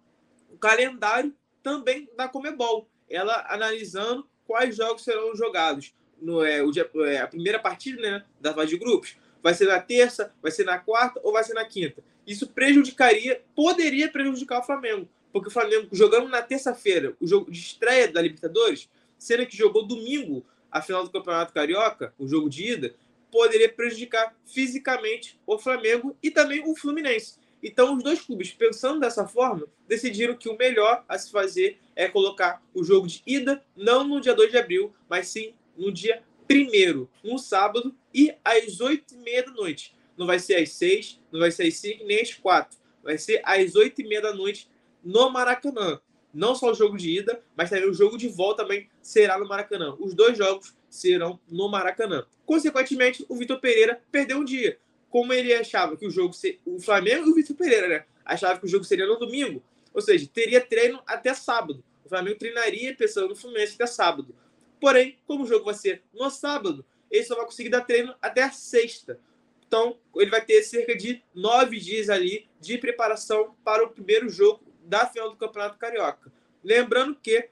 o 0.49 0.57
calendário 0.57 1.33
também 1.61 2.09
da 2.17 2.27
Comebol. 2.27 2.87
Ela 3.09 3.45
analisando 3.49 4.27
quais 4.45 4.75
jogos 4.75 5.03
serão 5.03 5.35
jogados 5.35 5.93
no, 6.21 6.43
é, 6.43 6.61
o 6.63 6.71
dia, 6.71 6.89
é, 7.05 7.17
a 7.19 7.27
primeira 7.27 7.59
partida 7.59 8.01
né, 8.01 8.25
da 8.39 8.53
fase 8.53 8.71
de 8.71 8.77
grupos. 8.77 9.15
Vai 9.41 9.53
ser 9.53 9.67
na 9.67 9.79
terça, 9.79 10.33
vai 10.41 10.51
ser 10.51 10.65
na 10.65 10.79
quarta 10.79 11.19
ou 11.23 11.33
vai 11.33 11.43
ser 11.43 11.53
na 11.53 11.65
quinta. 11.65 12.03
Isso 12.25 12.47
prejudicaria, 12.47 13.41
poderia 13.55 14.09
prejudicar 14.09 14.59
o 14.59 14.63
Flamengo. 14.63 15.07
Porque 15.31 15.49
o 15.49 15.51
Flamengo, 15.51 15.89
jogando 15.91 16.29
na 16.29 16.41
terça-feira, 16.41 17.15
o 17.19 17.27
jogo 17.27 17.51
de 17.51 17.59
estreia 17.59 18.07
da 18.07 18.21
Libertadores, 18.21 18.89
sendo 19.17 19.45
que 19.45 19.57
jogou 19.57 19.85
domingo 19.85 20.45
a 20.71 20.81
final 20.81 21.03
do 21.03 21.09
Campeonato 21.09 21.53
Carioca, 21.53 22.13
o 22.17 22.27
jogo 22.27 22.49
de 22.49 22.71
ida, 22.71 22.95
poderia 23.31 23.67
prejudicar 23.67 24.35
fisicamente 24.45 25.39
o 25.45 25.57
Flamengo 25.57 26.15
e 26.21 26.29
também 26.29 26.63
o 26.65 26.75
Fluminense. 26.75 27.39
Então, 27.63 27.95
os 27.95 28.03
dois 28.03 28.19
clubes, 28.19 28.51
pensando 28.51 28.99
dessa 28.99 29.25
forma, 29.25 29.65
decidiram 29.87 30.35
que 30.35 30.49
o 30.49 30.57
melhor 30.57 31.05
a 31.07 31.17
se 31.17 31.31
fazer 31.31 31.79
é 31.95 32.09
colocar 32.09 32.61
o 32.73 32.83
jogo 32.83 33.07
de 33.07 33.23
ida 33.25 33.63
não 33.73 34.03
no 34.03 34.19
dia 34.19 34.35
2 34.35 34.51
de 34.51 34.57
abril, 34.57 34.93
mas 35.09 35.29
sim 35.29 35.53
no 35.77 35.89
dia 35.89 36.21
primeiro, 36.45 37.09
no 37.23 37.39
sábado, 37.39 37.95
e 38.13 38.35
às 38.43 38.81
oito 38.81 39.15
e 39.15 39.17
meia 39.17 39.43
da 39.43 39.51
noite. 39.51 39.95
Não 40.17 40.27
vai 40.27 40.39
ser 40.39 40.55
às 40.55 40.71
seis, 40.71 41.19
não 41.31 41.39
vai 41.39 41.51
ser 41.51 41.63
às 41.63 41.75
cinco, 41.75 42.03
nem 42.03 42.21
às 42.21 42.33
quatro. 42.33 42.77
Vai 43.01 43.17
ser 43.17 43.41
às 43.45 43.75
oito 43.75 44.01
e 44.01 44.07
meia 44.07 44.21
da 44.21 44.33
noite 44.33 44.69
no 45.01 45.29
Maracanã. 45.29 45.99
Não 46.33 46.55
só 46.55 46.71
o 46.71 46.73
jogo 46.73 46.97
de 46.97 47.17
ida, 47.17 47.41
mas 47.55 47.69
também 47.69 47.89
o 47.89 47.93
jogo 47.93 48.17
de 48.17 48.27
volta 48.27 48.63
também 48.63 48.89
será 49.01 49.39
no 49.39 49.47
Maracanã. 49.47 49.95
Os 49.99 50.13
dois 50.13 50.37
jogos 50.37 50.75
serão 50.89 51.39
no 51.49 51.69
Maracanã. 51.69 52.25
Consequentemente, 52.45 53.25
o 53.29 53.35
Vitor 53.35 53.59
Pereira 53.59 54.01
perdeu 54.11 54.37
um 54.37 54.45
dia. 54.45 54.77
Como 55.13 55.31
ele 55.31 55.53
achava 55.53 55.95
que 55.95 56.07
o 56.07 56.09
jogo 56.09 56.33
seria. 56.33 56.59
O 56.65 56.79
Flamengo 56.79 57.27
e 57.27 57.31
o 57.31 57.35
Vitor 57.35 57.55
Pereira, 57.55 57.87
né? 57.87 58.05
Achava 58.25 58.59
que 58.59 58.65
o 58.65 58.67
jogo 58.67 58.83
seria 58.83 59.05
no 59.05 59.19
domingo. 59.19 59.61
Ou 59.93 60.01
seja, 60.01 60.27
teria 60.33 60.59
treino 60.59 61.03
até 61.05 61.35
sábado. 61.35 61.83
O 62.03 62.09
Flamengo 62.09 62.39
treinaria 62.39 62.95
pensando 62.95 63.29
no 63.29 63.35
Fluminense 63.35 63.75
até 63.75 63.85
sábado. 63.85 64.35
Porém, 64.81 65.19
como 65.27 65.43
o 65.43 65.47
jogo 65.47 65.65
vai 65.65 65.75
ser 65.75 66.01
no 66.11 66.31
sábado, 66.31 66.83
ele 67.11 67.23
só 67.23 67.35
vai 67.35 67.45
conseguir 67.45 67.69
dar 67.69 67.81
treino 67.81 68.15
até 68.19 68.49
sexta. 68.49 69.19
Então, 69.67 69.99
ele 70.15 70.31
vai 70.31 70.43
ter 70.43 70.63
cerca 70.63 70.97
de 70.97 71.23
nove 71.31 71.79
dias 71.79 72.09
ali 72.09 72.49
de 72.59 72.79
preparação 72.79 73.55
para 73.63 73.83
o 73.83 73.91
primeiro 73.91 74.27
jogo 74.29 74.63
da 74.83 75.05
final 75.05 75.29
do 75.29 75.35
Campeonato 75.35 75.77
Carioca. 75.77 76.33
Lembrando 76.63 77.15
que, 77.21 77.49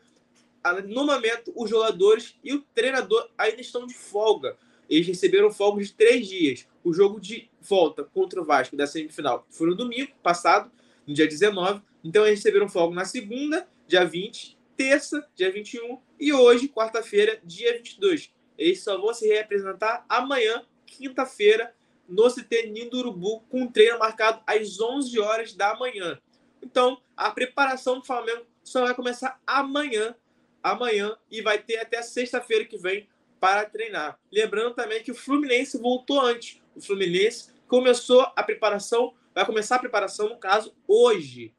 no 0.87 1.05
momento, 1.05 1.53
os 1.55 1.69
jogadores 1.69 2.35
e 2.43 2.55
o 2.55 2.61
treinador 2.73 3.29
ainda 3.37 3.61
estão 3.61 3.85
de 3.85 3.93
folga. 3.93 4.57
Eles 4.91 5.07
receberam 5.07 5.49
folga 5.49 5.81
de 5.81 5.93
três 5.93 6.27
dias. 6.27 6.67
O 6.83 6.91
jogo 6.91 7.17
de 7.17 7.49
volta 7.61 8.03
contra 8.03 8.41
o 8.41 8.43
Vasco 8.43 8.75
da 8.75 8.85
semifinal 8.85 9.47
foi 9.49 9.67
no 9.67 9.75
domingo 9.75 10.11
passado, 10.21 10.69
no 11.07 11.13
dia 11.13 11.25
19. 11.25 11.81
Então, 12.03 12.27
eles 12.27 12.39
receberam 12.39 12.67
folga 12.67 12.93
na 12.93 13.05
segunda, 13.05 13.65
dia 13.87 14.03
20, 14.03 14.57
terça, 14.75 15.25
dia 15.33 15.49
21, 15.49 15.97
e 16.19 16.33
hoje, 16.33 16.67
quarta-feira, 16.67 17.39
dia 17.41 17.77
22. 17.77 18.33
Eles 18.57 18.83
só 18.83 18.99
vão 18.99 19.13
se 19.13 19.25
representar 19.29 20.05
amanhã, 20.09 20.65
quinta-feira, 20.85 21.73
no 22.05 22.29
CT 22.29 22.67
Ninho 22.67 22.93
Urubu, 22.93 23.39
com 23.47 23.67
treino 23.67 23.97
marcado 23.97 24.43
às 24.45 24.77
11 24.77 25.17
horas 25.21 25.53
da 25.53 25.73
manhã. 25.73 26.19
Então, 26.61 27.01
a 27.15 27.31
preparação 27.31 27.99
do 27.99 28.05
Flamengo 28.05 28.45
só 28.61 28.83
vai 28.83 28.93
começar 28.93 29.39
amanhã, 29.47 30.13
amanhã, 30.61 31.15
e 31.31 31.41
vai 31.41 31.59
ter 31.59 31.77
até 31.77 32.01
sexta-feira 32.01 32.65
que 32.65 32.77
vem 32.77 33.07
para 33.41 33.65
treinar. 33.65 34.17
Lembrando 34.31 34.73
também 34.73 35.03
que 35.03 35.11
o 35.11 35.15
Fluminense 35.15 35.77
voltou 35.77 36.21
antes. 36.21 36.61
O 36.73 36.81
Fluminense 36.81 37.51
começou 37.67 38.21
a 38.33 38.43
preparação, 38.43 39.13
vai 39.35 39.45
começar 39.45 39.75
a 39.75 39.79
preparação, 39.79 40.29
no 40.29 40.37
caso, 40.37 40.73
hoje. 40.87 41.53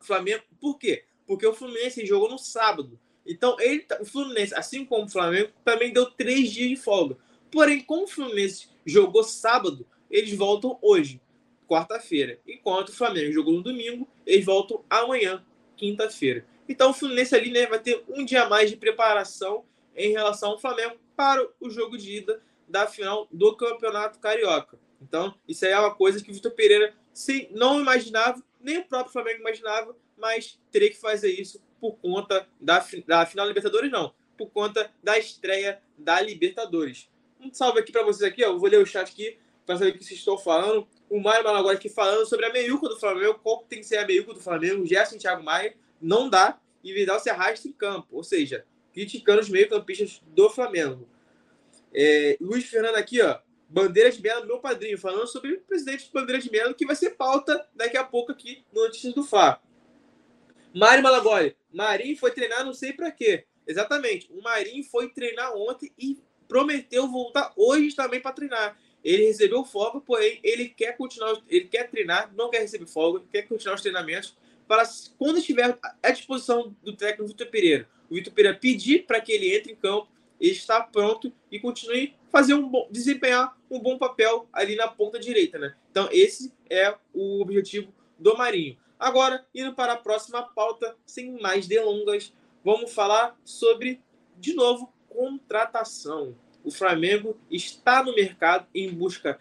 O 0.00 0.04
Flamengo, 0.04 0.42
por 0.58 0.78
quê? 0.78 1.04
porque 1.26 1.46
o 1.46 1.52
Fluminense 1.52 2.06
jogou 2.06 2.30
no 2.30 2.38
sábado. 2.38 2.98
Então, 3.26 3.56
ele, 3.58 3.80
tá, 3.80 3.98
o 4.00 4.04
Fluminense, 4.04 4.54
assim 4.54 4.84
como 4.84 5.06
o 5.06 5.08
Flamengo, 5.08 5.50
também 5.64 5.92
deu 5.92 6.06
três 6.06 6.52
dias 6.52 6.70
de 6.70 6.76
folga. 6.76 7.16
Porém, 7.50 7.82
como 7.82 8.04
o 8.04 8.08
Fluminense 8.08 8.68
jogou 8.84 9.24
sábado, 9.24 9.86
eles 10.08 10.34
voltam 10.36 10.78
hoje, 10.80 11.20
quarta-feira. 11.66 12.38
Enquanto 12.46 12.90
o 12.90 12.92
Flamengo 12.92 13.32
jogou 13.32 13.54
no 13.54 13.62
domingo, 13.62 14.08
eles 14.24 14.44
voltam 14.44 14.84
amanhã, 14.88 15.44
quinta-feira. 15.76 16.46
Então 16.68 16.90
o 16.90 16.94
Fluminense 16.94 17.34
ali 17.34 17.50
né, 17.50 17.66
vai 17.66 17.80
ter 17.80 18.02
um 18.08 18.24
dia 18.24 18.48
mais 18.48 18.70
de 18.70 18.76
preparação 18.76 19.64
em 19.96 20.12
relação 20.12 20.50
ao 20.50 20.58
Flamengo 20.58 20.96
para 21.16 21.46
o 21.60 21.70
jogo 21.70 21.96
de 21.96 22.18
ida 22.18 22.42
da 22.68 22.86
final 22.86 23.26
do 23.30 23.56
Campeonato 23.56 24.18
Carioca. 24.18 24.78
Então, 25.00 25.34
isso 25.46 25.64
aí 25.64 25.72
é 25.72 25.78
uma 25.78 25.94
coisa 25.94 26.22
que 26.22 26.30
o 26.30 26.34
Vitor 26.34 26.52
Pereira 26.52 26.94
sim, 27.12 27.48
não 27.50 27.80
imaginava, 27.80 28.42
nem 28.60 28.78
o 28.78 28.84
próprio 28.84 29.12
Flamengo 29.12 29.40
imaginava, 29.40 29.96
mas 30.16 30.58
teria 30.70 30.90
que 30.90 30.96
fazer 30.96 31.30
isso 31.30 31.62
por 31.80 31.96
conta 31.96 32.46
da, 32.60 32.78
da 33.06 33.26
final 33.26 33.46
da 33.46 33.48
Libertadores, 33.48 33.90
não, 33.90 34.12
por 34.36 34.50
conta 34.50 34.90
da 35.02 35.18
estreia 35.18 35.80
da 35.96 36.20
Libertadores. 36.20 37.08
Um 37.40 37.52
salve 37.52 37.80
aqui 37.80 37.92
para 37.92 38.02
vocês 38.02 38.30
aqui, 38.30 38.44
ó. 38.44 38.48
Eu 38.48 38.58
vou 38.58 38.68
ler 38.68 38.82
o 38.82 38.86
chat 38.86 39.10
aqui 39.10 39.38
para 39.64 39.76
saber 39.76 39.90
o 39.90 39.98
que 39.98 40.04
vocês 40.04 40.18
estão 40.18 40.38
falando. 40.38 40.86
O 41.08 41.20
Mário 41.20 41.44
Malagora 41.44 41.76
aqui 41.76 41.88
falando 41.88 42.26
sobre 42.26 42.46
a 42.46 42.52
meiuca 42.52 42.88
do 42.88 42.98
Flamengo, 42.98 43.38
qual 43.42 43.64
tem 43.68 43.80
que 43.80 43.86
ser 43.86 43.98
a 43.98 44.06
meiuca 44.06 44.32
do 44.32 44.40
Flamengo, 44.40 44.86
Gerson 44.86 45.18
Thiago 45.18 45.42
Maia, 45.42 45.76
não 46.00 46.28
dá, 46.28 46.58
e 46.82 46.92
Vidal 46.92 47.20
se 47.20 47.28
arrasta 47.28 47.68
em 47.68 47.72
campo, 47.72 48.08
ou 48.12 48.24
seja, 48.24 48.64
criticando 48.96 49.42
os 49.42 49.50
meio-campistas 49.50 50.22
do 50.28 50.48
Flamengo. 50.48 51.06
É, 51.94 52.38
Luiz 52.40 52.64
Fernando 52.64 52.96
aqui, 52.96 53.20
ó, 53.20 53.38
Bandeira 53.68 54.10
de 54.10 54.22
Melo, 54.22 54.46
meu 54.46 54.58
padrinho, 54.58 54.96
falando 54.96 55.26
sobre 55.26 55.52
o 55.52 55.60
presidente 55.60 56.08
Bandeira 56.10 56.40
de 56.40 56.50
Melo, 56.50 56.74
que 56.74 56.86
vai 56.86 56.96
ser 56.96 57.10
pauta 57.10 57.68
daqui 57.74 57.98
a 57.98 58.04
pouco 58.04 58.32
aqui 58.32 58.64
no 58.72 58.84
Notícias 58.84 59.12
do 59.12 59.22
Fá. 59.22 59.60
Mário 60.74 61.02
Malagoli, 61.02 61.54
Marinho 61.70 62.16
foi 62.16 62.30
treinar 62.30 62.64
não 62.64 62.72
sei 62.72 62.94
para 62.94 63.10
quê. 63.10 63.44
Exatamente, 63.66 64.32
o 64.32 64.40
Marinho 64.40 64.82
foi 64.84 65.10
treinar 65.10 65.54
ontem 65.54 65.92
e 65.98 66.18
prometeu 66.48 67.06
voltar 67.06 67.52
hoje 67.54 67.94
também 67.94 68.20
para 68.20 68.32
treinar. 68.32 68.78
Ele 69.04 69.26
recebeu 69.26 69.62
folga, 69.62 70.00
porém 70.00 70.40
ele 70.42 70.70
quer 70.70 70.96
continuar, 70.96 71.38
ele 71.50 71.66
quer 71.66 71.90
treinar, 71.90 72.32
não 72.34 72.48
quer 72.48 72.60
receber 72.60 72.86
folga, 72.86 73.22
quer 73.30 73.42
continuar 73.42 73.74
os 73.74 73.82
treinamentos 73.82 74.34
para 74.66 74.84
quando 75.18 75.38
estiver 75.38 75.78
à 76.02 76.10
disposição 76.10 76.74
do 76.82 76.94
técnico 76.94 77.28
Vitor 77.28 77.46
Pereira. 77.48 77.88
O 78.10 78.14
Vitor 78.14 78.32
Pereira 78.32 78.58
pedir 78.58 79.06
para 79.06 79.20
que 79.20 79.32
ele 79.32 79.54
entre 79.54 79.72
em 79.72 79.76
campo, 79.76 80.08
ele 80.40 80.52
está 80.52 80.80
pronto 80.80 81.32
e 81.50 81.58
continue 81.58 82.14
fazer 82.30 82.54
um 82.54 82.68
bom, 82.68 82.88
desempenhar 82.90 83.56
um 83.70 83.78
bom 83.80 83.96
papel 83.96 84.48
ali 84.52 84.76
na 84.76 84.88
ponta 84.88 85.18
direita, 85.18 85.58
né? 85.58 85.74
Então 85.90 86.08
esse 86.12 86.52
é 86.68 86.94
o 87.14 87.40
objetivo 87.40 87.92
do 88.18 88.36
Marinho. 88.36 88.76
Agora, 88.98 89.46
indo 89.54 89.74
para 89.74 89.92
a 89.92 89.96
próxima 89.96 90.42
pauta, 90.42 90.96
sem 91.06 91.40
mais 91.40 91.66
delongas, 91.66 92.32
vamos 92.64 92.92
falar 92.92 93.38
sobre, 93.44 94.00
de 94.38 94.54
novo, 94.54 94.92
contratação. 95.08 96.34
O 96.64 96.70
Flamengo 96.70 97.38
está 97.50 98.02
no 98.02 98.14
mercado 98.14 98.66
em 98.74 98.92
busca 98.92 99.38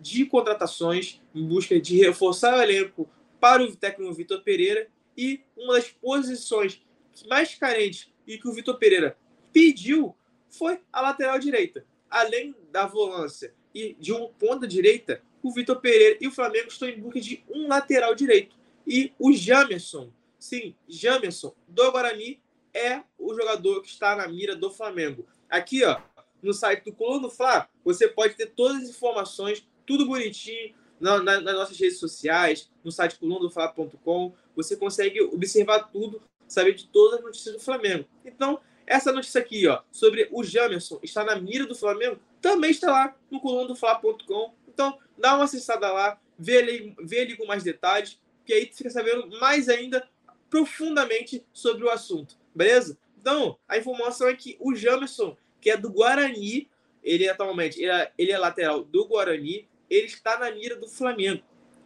de 0.00 0.24
contratações, 0.24 1.20
em 1.34 1.44
busca 1.46 1.80
de 1.80 1.98
reforçar 1.98 2.56
o 2.56 2.62
elenco 2.62 3.08
para 3.40 3.62
o 3.62 3.74
técnico 3.74 4.12
Vitor 4.12 4.42
Pereira 4.42 4.88
e 5.16 5.40
uma 5.56 5.74
das 5.74 5.88
posições 5.88 6.82
mais 7.28 7.54
carentes 7.54 8.12
e 8.26 8.38
que 8.38 8.48
o 8.48 8.52
Vitor 8.52 8.78
Pereira 8.78 9.16
pediu 9.52 10.14
foi 10.48 10.80
a 10.92 11.00
lateral 11.00 11.38
direita. 11.38 11.84
Além 12.08 12.54
da 12.70 12.86
volância 12.86 13.54
e 13.74 13.94
de 13.94 14.12
um 14.12 14.28
ponta 14.28 14.66
direita, 14.66 15.22
o 15.42 15.52
Vitor 15.52 15.80
Pereira 15.80 16.18
e 16.20 16.28
o 16.28 16.32
Flamengo 16.32 16.68
estão 16.68 16.88
em 16.88 17.00
busca 17.00 17.20
de 17.20 17.42
um 17.48 17.68
lateral 17.68 18.14
direito. 18.14 18.56
E 18.86 19.12
o 19.18 19.32
Jamerson, 19.32 20.12
sim, 20.38 20.74
Jamerson 20.88 21.54
do 21.66 21.90
Guarani 21.90 22.40
é 22.74 23.02
o 23.18 23.34
jogador 23.34 23.80
que 23.82 23.88
está 23.88 24.16
na 24.16 24.28
mira 24.28 24.54
do 24.54 24.70
Flamengo. 24.70 25.26
Aqui, 25.48 25.84
ó, 25.84 26.00
no 26.42 26.52
site 26.52 26.84
do 26.84 26.92
Coluna 26.92 27.22
do 27.22 27.30
Fla, 27.30 27.68
você 27.84 28.08
pode 28.08 28.34
ter 28.34 28.46
todas 28.46 28.82
as 28.82 28.90
informações, 28.90 29.66
tudo 29.86 30.06
bonitinho, 30.06 30.74
na, 31.00 31.22
na, 31.22 31.40
nas 31.40 31.54
nossas 31.54 31.78
redes 31.78 31.98
sociais, 31.98 32.70
no 32.84 32.92
site 32.92 33.18
colunadofla.com. 33.18 34.32
Você 34.54 34.76
consegue 34.76 35.20
observar 35.22 35.90
tudo, 35.90 36.22
saber 36.46 36.74
de 36.74 36.86
todas 36.86 37.18
as 37.18 37.24
notícias 37.24 37.54
do 37.54 37.60
Flamengo. 37.60 38.04
Então, 38.24 38.60
essa 38.86 39.10
notícia 39.12 39.40
aqui, 39.40 39.66
ó, 39.66 39.80
sobre 39.90 40.28
o 40.30 40.44
Jamerson 40.44 40.98
está 41.02 41.24
na 41.24 41.36
mira 41.36 41.66
do 41.66 41.74
Flamengo, 41.74 42.20
também 42.40 42.70
está 42.70 42.90
lá 42.90 43.16
no 43.30 43.40
colunadofla.com. 43.40 44.52
Então, 44.68 44.98
dá 45.16 45.34
uma 45.34 45.44
acessada 45.44 45.90
lá, 45.92 46.20
vê 46.38 46.58
ali, 46.58 46.94
vê 47.00 47.36
com 47.36 47.46
mais 47.46 47.62
detalhes, 47.62 48.18
que 48.44 48.52
aí 48.52 48.66
você 48.66 48.78
fica 48.78 48.90
sabendo 48.90 49.28
mais 49.38 49.68
ainda 49.68 50.06
profundamente 50.48 51.44
sobre 51.52 51.84
o 51.84 51.90
assunto, 51.90 52.36
beleza? 52.54 52.98
Então, 53.20 53.56
a 53.68 53.78
informação 53.78 54.26
é 54.26 54.34
que 54.34 54.56
o 54.58 54.74
Jamerson, 54.74 55.36
que 55.60 55.70
é 55.70 55.76
do 55.76 55.92
Guarani, 55.92 56.68
ele 57.02 57.28
atualmente 57.28 57.80
ele 57.80 57.90
é, 57.90 58.12
ele 58.18 58.32
é 58.32 58.38
lateral 58.38 58.82
do 58.82 59.06
Guarani, 59.06 59.68
ele 59.90 60.06
está 60.06 60.38
na 60.38 60.50
mira 60.50 60.76
do 60.76 60.88
Flamengo. 60.88 61.42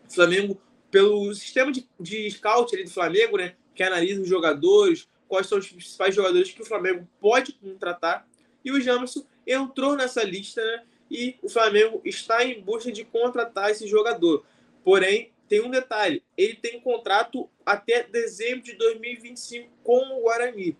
O 0.08 0.12
Flamengo, 0.12 0.60
pelo 0.90 1.34
sistema 1.34 1.72
de, 1.72 1.88
de 1.98 2.30
scout 2.30 2.74
ali 2.74 2.84
do 2.84 2.90
Flamengo, 2.90 3.38
né, 3.38 3.56
que 3.74 3.82
analisa 3.82 4.20
os 4.20 4.28
jogadores, 4.28 5.08
quais 5.26 5.46
são 5.46 5.58
os 5.58 5.66
principais 5.66 6.14
jogadores 6.14 6.52
que 6.52 6.62
o 6.62 6.66
Flamengo 6.66 7.08
pode 7.20 7.52
contratar, 7.54 8.28
e 8.64 8.70
o 8.70 8.80
Jamerson 8.80 9.24
entrou 9.46 9.96
nessa 9.96 10.22
lista, 10.22 10.64
né, 10.64 10.84
e 11.10 11.36
o 11.42 11.48
Flamengo 11.48 12.00
está 12.04 12.44
em 12.44 12.60
busca 12.60 12.92
de 12.92 13.04
contratar 13.04 13.70
esse 13.70 13.86
jogador. 13.86 14.44
Porém, 14.82 15.32
tem 15.48 15.60
um 15.60 15.70
detalhe: 15.70 16.22
ele 16.36 16.54
tem 16.54 16.80
contrato 16.80 17.48
até 17.64 18.02
dezembro 18.02 18.62
de 18.62 18.74
2025 18.74 19.70
com 19.82 20.18
o 20.18 20.22
Guarani. 20.22 20.76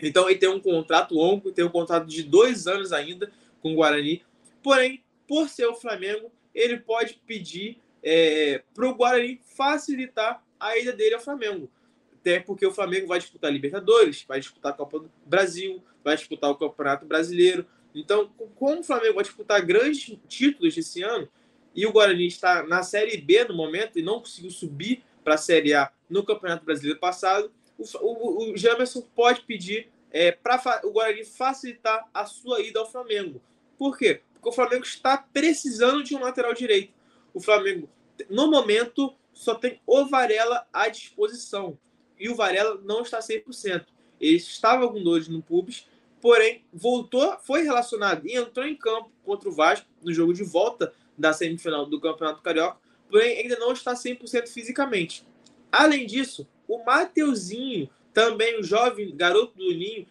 Então, 0.00 0.28
ele 0.28 0.38
tem 0.38 0.48
um 0.48 0.60
contrato 0.60 1.14
longo, 1.14 1.52
tem 1.52 1.64
um 1.64 1.70
contrato 1.70 2.06
de 2.06 2.22
dois 2.22 2.66
anos 2.66 2.92
ainda 2.92 3.30
com 3.62 3.72
o 3.72 3.76
Guarani. 3.76 4.22
Porém, 4.62 5.03
por 5.26 5.48
ser 5.48 5.66
o 5.66 5.74
Flamengo, 5.74 6.30
ele 6.54 6.78
pode 6.78 7.20
pedir 7.26 7.80
é, 8.02 8.62
para 8.74 8.86
o 8.86 8.94
Guarani 8.94 9.40
facilitar 9.56 10.42
a 10.60 10.78
ida 10.78 10.92
dele 10.92 11.14
ao 11.14 11.20
Flamengo. 11.20 11.70
Até 12.12 12.40
porque 12.40 12.66
o 12.66 12.72
Flamengo 12.72 13.06
vai 13.06 13.18
disputar 13.18 13.52
Libertadores, 13.52 14.24
vai 14.26 14.40
disputar 14.40 14.72
a 14.72 14.74
Copa 14.74 15.00
do 15.00 15.10
Brasil, 15.26 15.82
vai 16.02 16.16
disputar 16.16 16.50
o 16.50 16.56
Campeonato 16.56 17.04
Brasileiro. 17.06 17.66
Então, 17.94 18.30
como 18.56 18.80
o 18.80 18.84
Flamengo 18.84 19.14
vai 19.14 19.24
disputar 19.24 19.64
grandes 19.64 20.16
títulos 20.28 20.76
esse 20.76 21.02
ano, 21.02 21.28
e 21.74 21.86
o 21.86 21.92
Guarani 21.92 22.26
está 22.26 22.62
na 22.62 22.82
Série 22.82 23.16
B 23.16 23.44
no 23.44 23.54
momento 23.54 23.98
e 23.98 24.02
não 24.02 24.20
conseguiu 24.20 24.50
subir 24.50 25.02
para 25.24 25.34
a 25.34 25.38
Série 25.38 25.74
A 25.74 25.90
no 26.08 26.24
Campeonato 26.24 26.64
Brasileiro 26.64 27.00
passado, 27.00 27.50
o, 27.76 27.84
o, 28.00 28.52
o 28.52 28.56
Jamerson 28.56 29.02
pode 29.14 29.40
pedir 29.42 29.88
é, 30.10 30.30
para 30.30 30.80
o 30.84 30.92
Guarani 30.92 31.24
facilitar 31.24 32.08
a 32.14 32.24
sua 32.24 32.60
ida 32.60 32.78
ao 32.78 32.90
Flamengo. 32.90 33.42
Por 33.76 33.98
quê? 33.98 34.20
Porque 34.44 34.50
o 34.50 34.52
Flamengo 34.52 34.84
está 34.84 35.16
precisando 35.16 36.04
de 36.04 36.14
um 36.14 36.20
lateral 36.20 36.52
direito. 36.52 36.92
O 37.32 37.40
Flamengo, 37.40 37.88
no 38.28 38.50
momento, 38.50 39.14
só 39.32 39.54
tem 39.54 39.80
o 39.86 40.04
Varela 40.04 40.68
à 40.70 40.86
disposição. 40.88 41.78
E 42.20 42.28
o 42.28 42.34
Varela 42.34 42.78
não 42.84 43.00
está 43.00 43.20
100%. 43.20 43.86
Ele 44.20 44.36
estava 44.36 44.86
com 44.86 45.02
dores 45.02 45.28
no 45.28 45.42
pubis, 45.42 45.88
porém 46.20 46.62
voltou, 46.70 47.38
foi 47.38 47.62
relacionado 47.62 48.26
e 48.26 48.36
entrou 48.36 48.66
em 48.66 48.76
campo 48.76 49.10
contra 49.24 49.48
o 49.48 49.52
Vasco 49.52 49.86
no 50.02 50.12
jogo 50.12 50.34
de 50.34 50.44
volta 50.44 50.92
da 51.16 51.32
semifinal 51.32 51.86
do 51.86 51.98
Campeonato 51.98 52.42
Carioca, 52.42 52.78
porém 53.08 53.38
ainda 53.38 53.58
não 53.58 53.72
está 53.72 53.94
100% 53.94 54.46
fisicamente. 54.48 55.26
Além 55.72 56.06
disso, 56.06 56.46
o 56.68 56.84
Mateuzinho, 56.84 57.88
também 58.12 58.60
o 58.60 58.62
jovem 58.62 59.16
garoto 59.16 59.56
do 59.56 59.72
Ninho, 59.72 60.06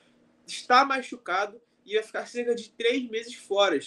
está 0.47 0.83
machucado 0.83 1.61
e 1.85 1.93
vai 1.93 2.03
ficar 2.03 2.25
cerca 2.25 2.55
de 2.55 2.69
três 2.69 3.07
meses 3.09 3.35
fora. 3.35 3.77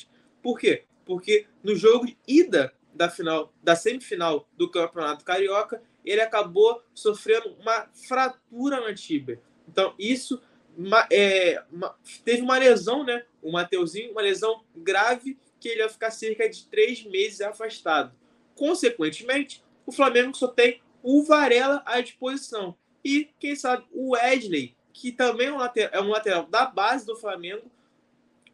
Por 0.47 0.61
quê? 0.61 0.85
Porque 1.05 1.49
no 1.61 1.75
jogo 1.75 2.07
de 2.07 2.17
ida 2.25 2.73
da 2.95 3.11
final, 3.11 3.53
da 3.65 3.75
semifinal 3.75 4.49
do 4.57 4.71
Campeonato 4.71 5.25
Carioca, 5.25 5.83
ele 6.05 6.21
acabou 6.21 6.81
sofrendo 6.95 7.49
uma 7.59 7.89
fratura 7.93 8.81
na 8.81 8.95
tíbia. 8.95 9.43
Então, 9.69 9.93
isso 9.99 10.41
é, 11.11 11.61
teve 12.25 12.43
uma 12.43 12.57
lesão, 12.59 13.03
né? 13.03 13.25
O 13.43 13.51
Mateuzinho, 13.51 14.13
uma 14.13 14.23
lesão 14.23 14.63
grave 14.77 15.37
que 15.59 15.69
ele 15.69 15.81
vai 15.81 15.89
ficar 15.89 16.13
cerca 16.13 16.49
de 16.49 16.65
três 16.69 17.03
meses 17.03 17.41
afastado. 17.41 18.15
Consequentemente, 18.55 19.65
o 19.85 19.91
Flamengo 19.91 20.33
só 20.37 20.47
tem 20.47 20.81
o 21.03 21.25
Varela 21.25 21.83
à 21.85 22.01
disposição. 22.01 22.79
E, 23.05 23.31
quem 23.41 23.57
sabe, 23.57 23.85
o 23.91 24.11
Wesley, 24.11 24.77
que 24.93 25.11
também 25.11 25.49
é 25.49 25.53
um 25.53 25.57
lateral, 25.57 25.91
é 25.93 26.01
um 26.01 26.11
lateral 26.11 26.47
da 26.47 26.67
base 26.67 27.05
do 27.05 27.17
Flamengo, 27.17 27.69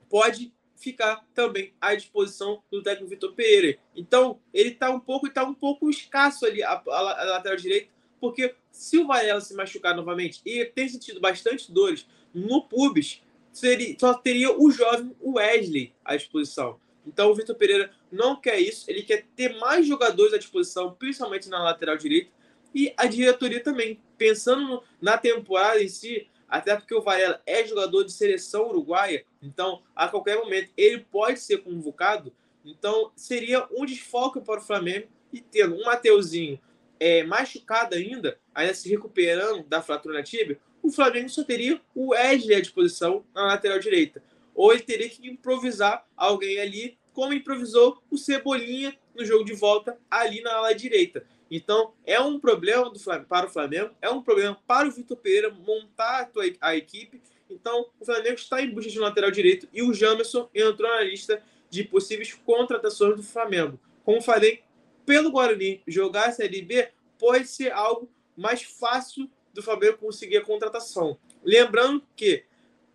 pode 0.09 0.55
ficar 0.83 1.25
também 1.35 1.73
à 1.81 1.95
disposição 1.95 2.63
do 2.71 2.83
técnico 2.83 3.11
Vitor 3.11 3.33
Pereira. 3.33 3.79
Então, 3.95 4.41
ele 4.53 4.71
está 4.71 4.91
um 4.91 5.01
pouco, 5.01 5.31
tá 5.31 5.45
um 5.45 5.55
pouco 5.55 5.89
escasso 5.89 6.45
ali 6.45 6.63
a, 6.63 6.73
a, 6.73 6.99
a 6.99 7.25
lateral 7.25 7.57
direita, 7.57 7.89
porque 8.21 8.55
se 8.71 8.99
o 8.99 9.07
Varela 9.07 9.41
se 9.41 9.55
machucar 9.55 9.95
novamente 9.95 10.41
e 10.45 10.65
tem 10.65 10.89
sentido 10.89 11.21
bastante 11.21 11.71
dores 11.71 12.07
no 12.35 12.63
pubis, 12.63 13.23
seria, 13.53 13.97
só 13.99 14.15
teria 14.15 14.57
o 14.57 14.71
jovem 14.71 15.15
Wesley 15.21 15.93
à 16.05 16.17
disposição. 16.17 16.81
Então 17.07 17.31
o 17.31 17.35
Vitor 17.35 17.55
Pereira 17.57 17.91
não 18.11 18.41
quer 18.41 18.59
isso, 18.61 18.91
ele 18.91 19.03
quer 19.03 19.27
ter 19.37 19.59
mais 19.59 19.87
jogadores 19.87 20.33
à 20.33 20.39
disposição, 20.39 20.95
principalmente 20.95 21.49
na 21.49 21.63
lateral 21.63 21.97
direita, 21.97 22.31
e 22.75 22.93
a 22.97 23.07
diretoria 23.07 23.63
também, 23.63 24.01
pensando 24.17 24.83
na 25.01 25.19
temporada 25.19 25.83
em 25.83 25.89
si, 25.89 26.27
até 26.53 26.77
porque 26.77 26.95
o 26.95 27.01
Varela 27.01 27.41
é 27.47 27.67
jogador 27.67 28.05
de 28.05 28.13
seleção 28.13 28.69
uruguaia, 28.69 29.25
então 29.41 29.83
a 29.97 30.07
qualquer 30.07 30.37
momento 30.37 30.71
ele 30.77 30.99
pode 30.99 31.41
ser 31.41 31.63
convocado, 31.63 32.31
então 32.63 33.11
seria 33.17 33.67
um 33.71 33.87
desfoque 33.87 34.39
para 34.39 34.61
o 34.61 34.63
Flamengo, 34.63 35.09
e 35.33 35.41
tendo 35.41 35.77
um 35.77 35.85
Mateuzinho 35.87 36.61
é, 37.01 37.25
machucado 37.25 37.95
ainda, 37.95 38.39
ainda 38.55 38.75
se 38.75 38.87
recuperando 38.91 39.65
da 39.65 39.81
fratura 39.81 40.19
na 40.19 40.23
tíbia, 40.23 40.61
o 40.83 40.93
Flamengo 40.93 41.31
só 41.31 41.43
teria 41.43 41.81
o 41.95 42.09
Wesley 42.09 42.55
à 42.55 42.61
disposição 42.61 43.25
na 43.35 43.47
lateral 43.47 43.79
direita. 43.79 44.23
Ou 44.55 44.75
ele 44.75 44.83
teria 44.83 45.09
que 45.09 45.27
improvisar 45.27 46.07
alguém 46.15 46.61
ali, 46.61 46.99
como 47.15 47.33
improvisou 47.33 48.03
o 48.11 48.19
Cebolinha 48.19 48.95
no 49.15 49.25
jogo 49.25 49.43
de 49.43 49.55
volta 49.55 49.97
ali 50.11 50.43
na 50.43 50.53
ala 50.53 50.75
direita. 50.75 51.25
Então, 51.55 51.93
é 52.07 52.19
um 52.19 52.41
problema 52.41 52.89
do 52.89 52.99
Flamengo, 52.99 53.29
para 53.29 53.47
o 53.47 53.51
Flamengo, 53.51 53.91
é 54.01 54.09
um 54.09 54.23
problema 54.23 54.59
para 54.67 54.89
o 54.89 54.91
Vitor 54.91 55.19
Pereira 55.19 55.51
montar 55.51 56.31
a, 56.61 56.69
a 56.69 56.75
equipe. 56.75 57.21
Então, 57.51 57.91
o 58.01 58.07
Flamengo 58.07 58.37
está 58.37 58.63
em 58.63 58.71
busca 58.71 58.91
de 58.91 58.99
um 58.99 59.03
lateral 59.03 59.31
direito 59.31 59.69
e 59.71 59.83
o 59.83 59.93
Jamerson 59.93 60.49
entrou 60.55 60.91
na 60.91 61.03
lista 61.03 61.43
de 61.69 61.85
possíveis 61.85 62.33
contratações 62.33 63.17
do 63.17 63.23
Flamengo. 63.23 63.79
Como 64.03 64.23
falei, 64.23 64.63
pelo 65.05 65.31
Guarani 65.31 65.83
jogar 65.87 66.29
a 66.29 66.33
Série 66.33 66.63
B 66.63 66.89
pode 67.19 67.47
ser 67.47 67.71
algo 67.71 68.11
mais 68.35 68.63
fácil 68.63 69.31
do 69.53 69.63
Flamengo 69.63 69.99
conseguir 69.99 70.39
a 70.39 70.45
contratação. 70.45 71.19
Lembrando 71.45 72.03
que 72.17 72.45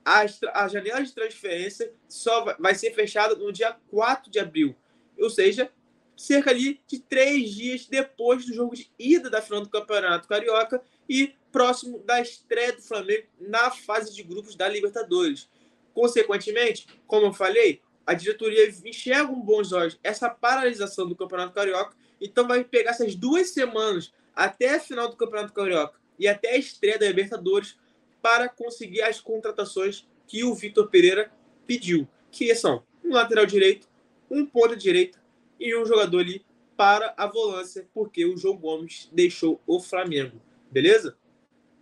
a, 0.03 0.25
a 0.55 0.67
janela 0.67 1.03
de 1.03 1.13
transferência 1.13 1.93
só 2.09 2.43
vai, 2.43 2.55
vai 2.57 2.73
ser 2.73 2.91
fechada 2.95 3.35
no 3.35 3.51
dia 3.53 3.77
4 3.91 4.31
de 4.31 4.39
abril. 4.39 4.75
Ou 5.19 5.29
seja, 5.29 5.71
cerca 6.17 6.49
ali 6.49 6.81
de 6.87 6.99
três 6.99 7.51
dias 7.51 7.85
depois 7.85 8.45
do 8.45 8.53
jogo 8.53 8.75
de 8.75 8.89
ida 8.97 9.29
da 9.29 9.41
final 9.41 9.61
do 9.61 9.69
Campeonato 9.69 10.27
Carioca 10.27 10.81
e 11.07 11.35
próximo 11.51 11.99
da 11.99 12.19
estreia 12.19 12.73
do 12.73 12.81
Flamengo 12.81 13.27
na 13.39 13.69
fase 13.69 14.13
de 14.13 14.23
grupos 14.23 14.55
da 14.55 14.67
Libertadores. 14.67 15.47
Consequentemente, 15.93 16.87
como 17.05 17.27
eu 17.27 17.33
falei, 17.33 17.81
a 18.05 18.13
diretoria 18.13 18.67
enxerga 18.83 19.27
com 19.27 19.39
bons 19.39 19.71
olhos 19.71 19.99
essa 20.03 20.29
paralisação 20.29 21.07
do 21.07 21.15
Campeonato 21.15 21.53
Carioca, 21.53 21.95
então 22.19 22.47
vai 22.47 22.63
pegar 22.63 22.91
essas 22.91 23.15
duas 23.15 23.51
semanas 23.51 24.11
até 24.35 24.75
a 24.75 24.79
final 24.79 25.09
do 25.09 25.15
Campeonato 25.15 25.53
Carioca 25.53 25.99
e 26.17 26.27
até 26.27 26.53
a 26.53 26.57
estreia 26.57 26.97
da 26.97 27.07
Libertadores 27.07 27.77
para 28.21 28.49
conseguir 28.49 29.03
as 29.03 29.19
contratações 29.21 30.07
que 30.25 30.43
o 30.43 30.55
Vitor 30.55 30.89
Pereira 30.89 31.31
pediu, 31.65 32.07
que 32.31 32.53
são 32.55 32.83
um 33.03 33.13
lateral 33.13 33.45
direito, 33.45 33.87
um 34.29 34.45
ponta 34.45 34.75
direita 34.75 35.19
e 35.59 35.75
um 35.75 35.85
jogador 35.85 36.19
ali 36.19 36.45
para 36.75 37.13
a 37.17 37.25
volância, 37.25 37.87
porque 37.93 38.25
o 38.25 38.37
João 38.37 38.57
Gomes 38.57 39.09
deixou 39.11 39.61
o 39.65 39.79
Flamengo. 39.79 40.41
Beleza? 40.71 41.17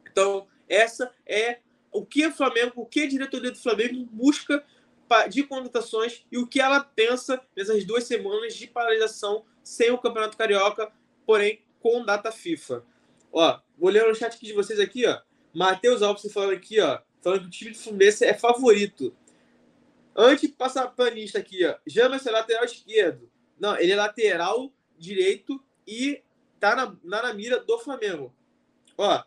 Então, 0.09 0.47
essa 0.69 1.11
é 1.25 1.59
o 1.91 2.05
que 2.05 2.25
o 2.25 2.31
Flamengo, 2.31 2.73
o 2.75 2.85
que 2.85 3.01
a 3.01 3.07
diretoria 3.07 3.51
do 3.51 3.57
Flamengo 3.57 4.07
busca 4.11 4.63
de 5.29 5.43
contratações 5.43 6.25
e 6.31 6.37
o 6.37 6.47
que 6.47 6.59
ela 6.59 6.79
pensa 6.79 7.41
nessas 7.55 7.85
duas 7.85 8.05
semanas 8.05 8.55
de 8.55 8.67
paralisação 8.67 9.45
sem 9.63 9.91
o 9.91 9.97
Campeonato 9.97 10.37
Carioca, 10.37 10.91
porém 11.25 11.61
com 11.79 12.03
data 12.03 12.31
FIFA. 12.31 12.83
Ó, 13.31 13.59
vou 13.77 13.89
ler 13.89 14.07
no 14.07 14.15
chat 14.15 14.35
aqui 14.35 14.47
de 14.47 14.53
vocês 14.53 14.79
aqui, 14.79 15.05
ó. 15.05 15.19
Matheus 15.53 16.01
Alves 16.01 16.31
falando 16.31 16.53
aqui, 16.53 16.79
ó, 16.79 16.99
falando 17.21 17.41
que 17.41 17.47
o 17.47 17.51
time 17.51 17.71
do 17.71 17.77
Fluminense 17.77 18.25
é 18.25 18.33
favorito. 18.33 19.15
Antes 20.15 20.49
de 20.49 20.55
passar 20.55 20.87
panista 20.87 21.39
aqui, 21.39 21.65
ó. 21.65 21.75
Jamas 21.85 22.25
é 22.25 22.31
lateral 22.31 22.65
esquerdo. 22.65 23.29
Não, 23.59 23.77
ele 23.77 23.91
é 23.91 23.95
lateral 23.95 24.71
direito 24.97 25.63
e 25.87 26.21
tá 26.59 26.75
na, 26.75 26.97
na, 27.03 27.23
na 27.23 27.33
mira 27.33 27.59
do 27.59 27.77
Flamengo. 27.79 28.33
Ó. 28.97 29.23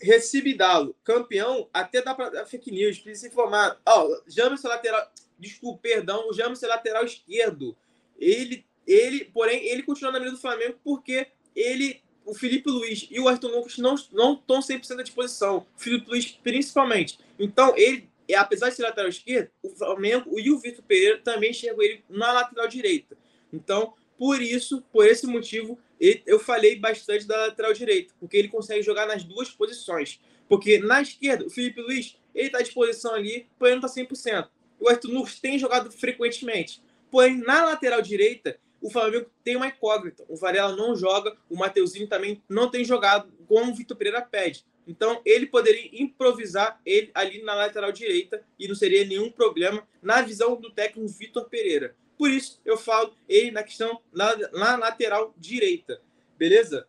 Recibidalo, 0.00 0.96
campeão, 1.04 1.68
até 1.72 2.02
dá 2.02 2.14
pra 2.14 2.28
dar 2.28 2.44
fake 2.44 2.72
news, 2.72 2.98
precisa 2.98 3.28
informar. 3.28 3.80
Ó, 3.86 4.08
James 4.26 4.64
é 4.64 4.68
lateral. 4.68 5.12
Desculpa, 5.38 5.80
perdão, 5.82 6.28
o 6.28 6.32
James 6.32 6.62
é 6.62 6.66
lateral 6.66 7.04
esquerdo. 7.04 7.76
Ele, 8.18 8.66
ele, 8.86 9.24
porém, 9.26 9.64
ele 9.66 9.82
continua 9.82 10.12
na 10.12 10.18
mira 10.18 10.32
do 10.32 10.38
Flamengo 10.38 10.78
porque 10.82 11.28
ele, 11.54 12.02
o 12.24 12.34
Felipe 12.34 12.68
Luiz 12.68 13.06
e 13.10 13.20
o 13.20 13.28
Arthur 13.28 13.50
Lucas 13.50 13.78
não 13.78 13.94
não 14.12 14.34
estão 14.34 14.60
100% 14.60 14.98
à 14.98 15.02
disposição. 15.02 15.66
O 15.76 15.80
Felipe 15.80 16.08
Luiz 16.08 16.26
principalmente. 16.32 17.18
Então, 17.38 17.76
ele 17.76 18.11
é, 18.28 18.34
apesar 18.34 18.70
de 18.70 18.76
ser 18.76 18.82
lateral 18.82 19.08
esquerdo, 19.08 19.50
o 19.62 19.70
Flamengo 19.70 20.38
e 20.38 20.50
o 20.50 20.58
Vitor 20.58 20.84
Pereira 20.84 21.18
também 21.18 21.50
enxergam 21.50 21.82
ele 21.82 22.04
na 22.08 22.32
lateral 22.32 22.68
direita. 22.68 23.16
Então, 23.52 23.94
por 24.18 24.40
isso, 24.40 24.82
por 24.92 25.06
esse 25.06 25.26
motivo, 25.26 25.78
eu 26.26 26.38
falei 26.38 26.78
bastante 26.78 27.26
da 27.26 27.36
lateral 27.46 27.72
direita, 27.72 28.14
porque 28.18 28.36
ele 28.36 28.48
consegue 28.48 28.82
jogar 28.82 29.06
nas 29.06 29.24
duas 29.24 29.50
posições. 29.50 30.20
Porque 30.48 30.78
na 30.78 31.02
esquerda, 31.02 31.46
o 31.46 31.50
Felipe 31.50 31.80
Luiz, 31.80 32.16
ele 32.34 32.46
está 32.46 32.58
à 32.58 32.62
disposição 32.62 33.14
ali, 33.14 33.48
porém 33.58 33.78
não 33.78 33.86
está 33.86 34.02
100%. 34.02 34.48
O 34.78 34.88
Arthur 34.88 35.12
Nunes 35.12 35.40
tem 35.40 35.58
jogado 35.58 35.90
frequentemente. 35.90 36.82
Porém, 37.10 37.38
na 37.38 37.64
lateral 37.64 38.02
direita, 38.02 38.58
o 38.80 38.90
Flamengo 38.90 39.30
tem 39.44 39.56
uma 39.56 39.68
incógnita. 39.68 40.24
O 40.28 40.36
Varela 40.36 40.74
não 40.74 40.96
joga, 40.96 41.36
o 41.48 41.56
Mateuzinho 41.56 42.08
também 42.08 42.42
não 42.48 42.70
tem 42.70 42.84
jogado, 42.84 43.32
como 43.46 43.70
o 43.70 43.74
Vitor 43.74 43.96
Pereira 43.96 44.20
pede. 44.22 44.64
Então, 44.86 45.20
ele 45.24 45.46
poderia 45.46 45.88
improvisar 45.92 46.80
ele 46.84 47.10
ali 47.14 47.42
na 47.42 47.54
lateral 47.54 47.92
direita 47.92 48.44
e 48.58 48.66
não 48.66 48.74
seria 48.74 49.04
nenhum 49.04 49.30
problema 49.30 49.86
na 50.02 50.22
visão 50.22 50.56
do 50.56 50.70
técnico 50.70 51.08
Vitor 51.08 51.48
Pereira. 51.48 51.94
Por 52.18 52.30
isso, 52.30 52.60
eu 52.64 52.76
falo 52.76 53.14
ele 53.28 53.50
na 53.50 53.62
questão 53.62 54.00
na, 54.12 54.36
na 54.52 54.76
lateral 54.76 55.34
direita. 55.36 56.00
Beleza? 56.36 56.86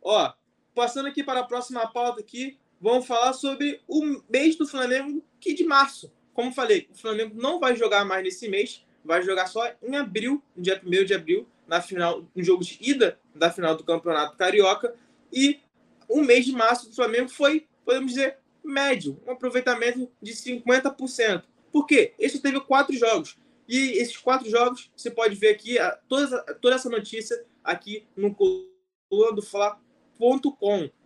Ó, 0.00 0.32
passando 0.74 1.06
aqui 1.06 1.22
para 1.22 1.40
a 1.40 1.44
próxima 1.44 1.86
pauta 1.86 2.20
aqui, 2.20 2.58
vamos 2.80 3.06
falar 3.06 3.32
sobre 3.32 3.80
o 3.86 4.22
mês 4.28 4.56
do 4.56 4.66
Flamengo, 4.66 5.24
que 5.38 5.54
de 5.54 5.64
março. 5.64 6.12
Como 6.34 6.52
falei, 6.52 6.88
o 6.90 6.96
Flamengo 6.96 7.40
não 7.40 7.60
vai 7.60 7.76
jogar 7.76 8.04
mais 8.04 8.24
nesse 8.24 8.48
mês, 8.48 8.84
vai 9.04 9.22
jogar 9.22 9.46
só 9.46 9.72
em 9.82 9.96
abril, 9.96 10.42
no 10.56 10.62
dia 10.62 10.80
1 10.84 11.04
de 11.04 11.14
abril, 11.14 11.48
na 11.66 11.80
final, 11.80 12.26
no 12.34 12.42
jogo 12.42 12.64
de 12.64 12.78
ida 12.80 13.18
da 13.34 13.50
final 13.50 13.76
do 13.76 13.84
Campeonato 13.84 14.36
Carioca. 14.36 14.94
E 15.32 15.60
o 16.12 16.22
mês 16.22 16.44
de 16.44 16.52
março 16.52 16.88
do 16.88 16.94
Flamengo 16.94 17.28
foi, 17.28 17.66
podemos 17.84 18.12
dizer, 18.12 18.38
médio, 18.64 19.20
um 19.26 19.32
aproveitamento 19.32 20.10
de 20.20 20.32
50%. 20.32 21.42
Por 21.72 21.86
quê? 21.86 22.14
Esse 22.18 22.40
teve 22.40 22.60
quatro 22.60 22.94
jogos. 22.94 23.36
E 23.68 23.92
esses 23.98 24.16
quatro 24.16 24.48
jogos, 24.50 24.90
você 24.96 25.10
pode 25.10 25.34
ver 25.34 25.48
aqui 25.48 25.76
toda, 26.08 26.42
toda 26.60 26.74
essa 26.74 26.90
notícia 26.90 27.44
aqui 27.64 28.06
no 28.16 28.34
coluna 28.34 29.32
do 29.34 29.42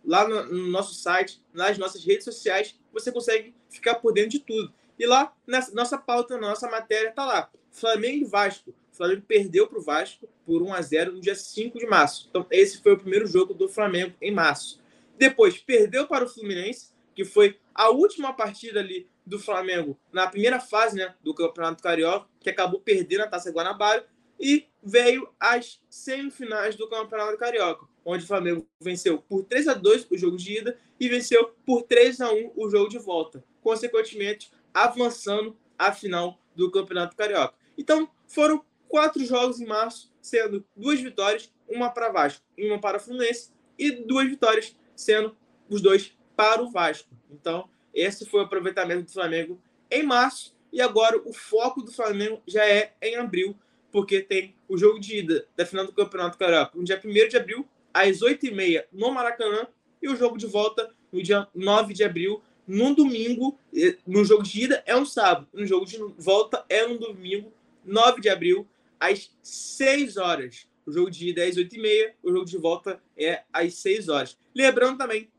lá 0.05 0.27
no, 0.27 0.45
no, 0.45 0.67
nosso 0.67 0.93
site, 0.93 1.41
nas 1.53 1.77
nossas 1.77 2.03
redes 2.03 2.25
sociais, 2.25 2.77
você 2.93 3.11
consegue 3.11 3.55
ficar 3.69 3.95
por 3.95 4.13
dentro 4.13 4.31
de 4.31 4.39
tudo. 4.39 4.73
E 4.99 5.05
lá, 5.05 5.33
nessa 5.45 5.73
nossa 5.73 5.97
pauta, 5.97 6.37
nossa 6.37 6.69
matéria, 6.69 7.11
tá 7.11 7.25
lá. 7.25 7.49
Flamengo 7.71 8.25
e 8.25 8.29
Vasco. 8.29 8.71
O 8.91 8.95
Flamengo 8.95 9.21
perdeu 9.27 9.67
para 9.67 9.77
o 9.77 9.81
Vasco 9.81 10.27
por 10.45 10.61
1 10.61 10.73
a 10.73 10.81
0 10.81 11.13
no 11.13 11.21
dia 11.21 11.35
5 11.35 11.77
de 11.77 11.85
março. 11.85 12.27
Então, 12.29 12.45
esse 12.49 12.81
foi 12.81 12.93
o 12.93 12.97
primeiro 12.97 13.27
jogo 13.27 13.53
do 13.53 13.69
Flamengo 13.69 14.15
em 14.21 14.31
março. 14.31 14.81
Depois 15.17 15.57
perdeu 15.57 16.07
para 16.07 16.25
o 16.25 16.29
Fluminense, 16.29 16.91
que 17.15 17.25
foi 17.25 17.59
a 17.73 17.89
última 17.89 18.33
partida 18.33 18.79
ali 18.79 19.09
do 19.25 19.39
Flamengo 19.39 19.99
na 20.13 20.27
primeira 20.27 20.59
fase 20.59 20.95
né, 20.95 21.15
do 21.21 21.33
Campeonato 21.33 21.81
Carioca, 21.81 22.27
que 22.39 22.49
acabou 22.49 22.79
perdendo 22.79 23.21
a 23.21 23.27
Taça 23.27 23.51
Guanabara, 23.51 24.07
e 24.39 24.67
veio 24.83 25.27
às 25.39 25.81
semifinais 25.89 26.75
do 26.75 26.87
Campeonato 26.87 27.37
Carioca, 27.37 27.87
onde 28.05 28.23
o 28.23 28.27
Flamengo 28.27 28.67
venceu 28.79 29.17
por 29.17 29.43
3 29.43 29.67
a 29.67 29.73
2 29.73 30.07
o 30.11 30.17
jogo 30.17 30.37
de 30.37 30.59
ida 30.59 30.77
e 30.99 31.09
venceu 31.09 31.55
por 31.65 31.83
3 31.83 32.21
a 32.21 32.31
1 32.31 32.53
o 32.55 32.69
jogo 32.69 32.87
de 32.87 32.99
volta, 32.99 33.43
consequentemente 33.61 34.51
avançando 34.73 35.57
à 35.77 35.91
final 35.91 36.39
do 36.55 36.71
Campeonato 36.71 37.15
Carioca. 37.15 37.55
Então, 37.77 38.09
foram 38.27 38.63
quatro 38.87 39.25
jogos 39.25 39.59
em 39.59 39.65
março, 39.65 40.13
sendo 40.21 40.63
duas 40.75 40.99
vitórias, 41.01 41.51
uma 41.67 41.89
para 41.89 42.09
Vasco 42.09 42.45
uma 42.57 42.79
para 42.79 42.99
Fluminense, 42.99 43.51
e 43.77 43.91
duas 43.91 44.27
vitórias 44.27 44.75
sendo 44.97 45.33
os 45.69 45.81
dois 45.81 46.13
para 46.35 46.61
o 46.61 46.69
Vasco. 46.69 47.07
Então, 47.31 47.69
esse 47.93 48.25
foi 48.25 48.41
o 48.41 48.43
aproveitamento 48.43 49.03
do 49.03 49.11
Flamengo 49.11 49.61
em 49.89 50.03
março 50.03 50.53
e 50.73 50.81
agora 50.81 51.21
o 51.23 51.31
foco 51.31 51.81
do 51.81 51.91
Flamengo 51.91 52.41
já 52.45 52.65
é 52.65 52.93
em 53.01 53.15
abril, 53.15 53.55
porque 53.91 54.21
tem 54.21 54.53
o 54.67 54.77
jogo 54.77 54.99
de 54.99 55.19
ida 55.19 55.47
da 55.55 55.65
final 55.65 55.85
do 55.85 55.93
Campeonato 55.93 56.37
Carioca 56.37 56.77
no 56.77 56.83
dia 56.83 57.01
1 57.03 57.29
de 57.29 57.37
abril, 57.37 57.65
às 57.93 58.19
8h30 58.19 58.85
no 58.91 59.11
Maracanã, 59.11 59.67
e 60.01 60.09
o 60.09 60.15
jogo 60.15 60.37
de 60.37 60.45
volta 60.45 60.93
no 61.11 61.23
dia 61.23 61.47
9 61.55 61.93
de 61.93 62.03
abril, 62.03 62.41
no 62.67 62.93
domingo. 62.93 63.57
No 64.05 64.25
jogo 64.25 64.43
de 64.43 64.65
ida 64.65 64.83
é 64.85 64.95
um 64.95 65.05
sábado, 65.05 65.47
no 65.53 65.65
jogo 65.65 65.85
de 65.85 65.97
volta 66.17 66.65
é 66.67 66.85
no 66.85 66.99
domingo, 66.99 67.51
9 67.85 68.21
de 68.21 68.29
abril, 68.29 68.67
às 68.99 69.31
6 69.41 70.17
horas. 70.17 70.67
O 70.87 70.91
jogo 70.91 71.11
de 71.11 71.27
ida 71.27 71.43
é 71.43 71.49
às 71.49 71.57
8h30, 71.57 72.13
o 72.23 72.31
jogo 72.31 72.45
de 72.45 72.57
volta 72.57 73.03
é 73.17 73.43
às 73.51 73.73
6 73.75 74.07
horas. 74.07 74.37
Lembrando 74.55 74.97
também, 74.97 75.29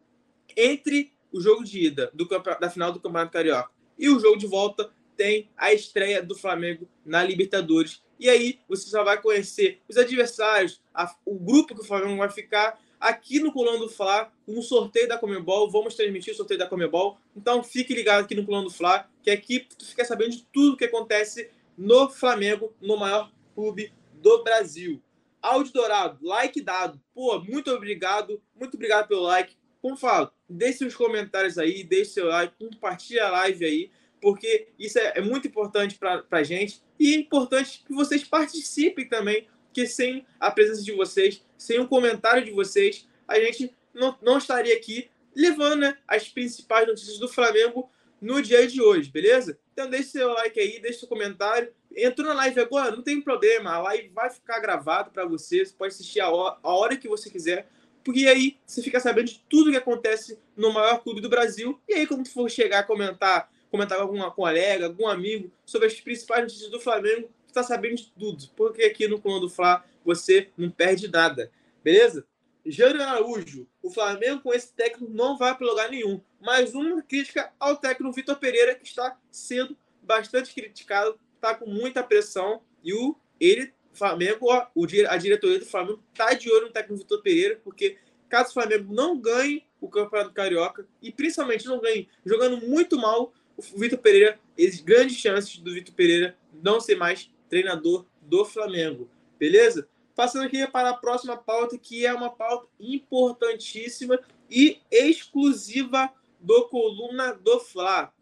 entre 0.54 1.10
o 1.32 1.40
jogo 1.40 1.64
de 1.64 1.86
ida 1.86 2.10
do, 2.12 2.28
da 2.60 2.68
final 2.68 2.92
do 2.92 3.00
Campeonato 3.00 3.32
Carioca 3.32 3.70
e 3.98 4.10
o 4.10 4.20
jogo 4.20 4.36
de 4.36 4.46
volta, 4.46 4.92
tem 5.16 5.50
a 5.56 5.72
estreia 5.72 6.22
do 6.22 6.34
Flamengo 6.34 6.86
na 7.04 7.24
Libertadores. 7.24 8.02
E 8.20 8.28
aí 8.28 8.60
você 8.68 8.90
só 8.90 9.02
vai 9.02 9.20
conhecer 9.20 9.80
os 9.88 9.96
adversários, 9.96 10.82
a, 10.92 11.12
o 11.24 11.38
grupo 11.38 11.74
que 11.74 11.80
o 11.80 11.84
Flamengo 11.84 12.18
vai 12.18 12.30
ficar 12.30 12.78
aqui 13.00 13.40
no 13.40 13.50
Colão 13.50 13.78
do 13.78 13.88
Fla, 13.88 14.30
um 14.46 14.60
sorteio 14.60 15.08
da 15.08 15.16
Comebol. 15.16 15.70
Vamos 15.70 15.94
transmitir 15.94 16.34
o 16.34 16.36
sorteio 16.36 16.58
da 16.58 16.66
Comebol. 16.66 17.18
Então 17.34 17.64
fique 17.64 17.94
ligado 17.94 18.24
aqui 18.24 18.34
no 18.34 18.44
Colão 18.44 18.64
do 18.64 18.70
Fla, 18.70 19.08
que 19.22 19.30
aqui 19.30 19.60
tu 19.60 19.86
fica 19.86 20.04
sabendo 20.04 20.32
de 20.32 20.46
tudo 20.52 20.76
que 20.76 20.84
acontece 20.84 21.50
no 21.76 22.10
Flamengo, 22.10 22.74
no 22.82 22.98
maior 22.98 23.32
clube 23.54 23.92
do 24.12 24.42
Brasil. 24.44 25.02
Áudio 25.42 25.72
dourado, 25.72 26.18
like 26.24 26.60
dado. 26.60 27.00
Pô, 27.14 27.40
muito 27.40 27.70
obrigado, 27.70 28.42
muito 28.54 28.74
obrigado 28.74 29.08
pelo 29.08 29.22
like. 29.22 29.56
Como 29.80 29.96
falo, 29.96 30.30
deixe 30.48 30.78
seus 30.78 30.94
comentários 30.94 31.58
aí, 31.58 31.84
deixe 31.84 32.12
seu 32.12 32.26
like, 32.26 32.54
compartilhe 32.58 33.20
a 33.20 33.30
live 33.30 33.64
aí, 33.64 33.90
porque 34.20 34.68
isso 34.78 34.98
é, 34.98 35.14
é 35.16 35.20
muito 35.20 35.46
importante 35.46 35.96
para 35.96 36.24
a 36.30 36.42
gente 36.42 36.82
e 36.98 37.14
é 37.14 37.18
importante 37.18 37.84
que 37.86 37.94
vocês 37.94 38.24
participem 38.24 39.08
também, 39.08 39.46
que 39.72 39.86
sem 39.86 40.26
a 40.40 40.50
presença 40.50 40.82
de 40.82 40.92
vocês, 40.92 41.44
sem 41.56 41.78
o 41.78 41.86
comentário 41.86 42.44
de 42.44 42.50
vocês, 42.50 43.06
a 43.26 43.38
gente 43.38 43.72
não, 43.94 44.16
não 44.20 44.38
estaria 44.38 44.74
aqui 44.74 45.08
levando 45.34 45.80
né, 45.80 45.96
as 46.06 46.28
principais 46.28 46.86
notícias 46.86 47.18
do 47.18 47.28
Flamengo 47.28 47.88
no 48.20 48.42
dia 48.42 48.66
de 48.66 48.82
hoje, 48.82 49.10
beleza? 49.10 49.58
Então 49.72 49.88
deixe 49.88 50.08
seu 50.08 50.32
like 50.32 50.58
aí, 50.58 50.80
deixe 50.80 51.00
seu 51.00 51.08
comentário. 51.08 51.72
Entrou 51.96 52.28
na 52.28 52.34
live 52.34 52.60
agora, 52.60 52.94
não 52.94 53.02
tem 53.02 53.20
problema, 53.20 53.72
a 53.72 53.80
live 53.80 54.08
vai 54.08 54.30
ficar 54.30 54.60
gravada 54.60 55.10
para 55.10 55.24
você, 55.24 55.64
você 55.64 55.72
pode 55.72 55.94
assistir 55.94 56.20
a 56.20 56.30
hora, 56.30 56.58
a 56.62 56.74
hora 56.74 56.96
que 56.96 57.08
você 57.08 57.30
quiser, 57.30 57.68
porque 58.04 58.26
aí 58.26 58.56
você 58.64 58.82
fica 58.82 59.00
sabendo 59.00 59.26
de 59.26 59.44
tudo 59.48 59.70
que 59.70 59.76
acontece 59.76 60.38
no 60.56 60.72
maior 60.72 61.02
clube 61.02 61.20
do 61.20 61.28
Brasil. 61.28 61.78
E 61.88 61.94
aí, 61.94 62.06
quando 62.06 62.28
for 62.28 62.50
chegar 62.50 62.80
a 62.80 62.82
comentar, 62.82 63.50
comentar 63.70 63.98
com 63.98 64.04
algum 64.04 64.30
colega, 64.30 64.86
algum 64.86 65.06
amigo 65.06 65.50
sobre 65.66 65.88
as 65.88 66.00
principais 66.00 66.42
notícias 66.42 66.70
do 66.70 66.80
Flamengo, 66.80 67.28
tu 67.46 67.52
tá 67.52 67.62
sabendo 67.62 67.96
de 67.96 68.10
tudo, 68.18 68.48
porque 68.56 68.82
aqui 68.82 69.08
no 69.08 69.20
Coluna 69.20 69.40
do 69.40 69.50
Fla 69.50 69.84
você 70.04 70.48
não 70.56 70.70
perde 70.70 71.08
nada, 71.08 71.50
beleza? 71.82 72.26
Jânio 72.64 73.02
Araújo, 73.02 73.66
o 73.82 73.90
Flamengo 73.90 74.42
com 74.42 74.52
esse 74.52 74.72
técnico 74.72 75.12
não 75.12 75.38
vai 75.38 75.56
para 75.56 75.66
lugar 75.66 75.90
nenhum. 75.90 76.20
Mais 76.40 76.74
uma 76.74 77.02
crítica 77.02 77.52
ao 77.58 77.76
técnico 77.76 78.12
Vitor 78.12 78.36
Pereira, 78.36 78.74
que 78.74 78.86
está 78.86 79.16
sendo 79.30 79.76
bastante 80.02 80.52
criticado, 80.52 81.18
está 81.38 81.54
com 81.54 81.66
muita 81.66 82.02
pressão. 82.02 82.62
E 82.82 82.92
o 82.92 83.16
ele, 83.40 83.72
Flamengo, 83.92 84.46
o, 84.74 84.84
a 85.08 85.16
diretoria 85.16 85.58
do 85.58 85.66
Flamengo 85.66 86.02
está 86.12 86.34
de 86.34 86.50
olho 86.50 86.66
no 86.66 86.72
técnico 86.72 87.02
Vitor 87.02 87.22
Pereira, 87.22 87.60
porque 87.64 87.96
caso 88.28 88.50
o 88.50 88.54
Flamengo 88.54 88.92
não 88.92 89.18
ganhe 89.18 89.64
o 89.80 89.88
Campeonato 89.88 90.32
Carioca, 90.32 90.86
e 91.00 91.10
principalmente 91.10 91.66
não 91.66 91.80
ganhe 91.80 92.08
jogando 92.24 92.66
muito 92.66 92.98
mal, 92.98 93.32
o 93.56 93.62
Vitor 93.62 93.98
Pereira, 93.98 94.38
existe 94.56 94.84
grandes 94.84 95.16
chances 95.16 95.58
do 95.58 95.72
Vitor 95.72 95.94
Pereira 95.94 96.36
não 96.52 96.80
ser 96.80 96.96
mais 96.96 97.30
treinador 97.48 98.06
do 98.20 98.44
Flamengo. 98.44 99.08
Beleza? 99.38 99.88
Passando 100.14 100.46
aqui 100.46 100.66
para 100.66 100.90
a 100.90 100.94
próxima 100.94 101.36
pauta, 101.36 101.78
que 101.78 102.04
é 102.04 102.12
uma 102.12 102.30
pauta 102.30 102.68
importantíssima 102.78 104.18
e 104.50 104.80
exclusiva 104.90 106.12
do 106.40 106.68
Coluna 106.68 107.32
do 107.32 107.60
Fla. 107.60 108.12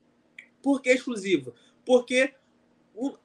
Por 0.63 0.83
que 0.83 0.91
exclusiva? 0.91 1.55
Porque 1.85 2.35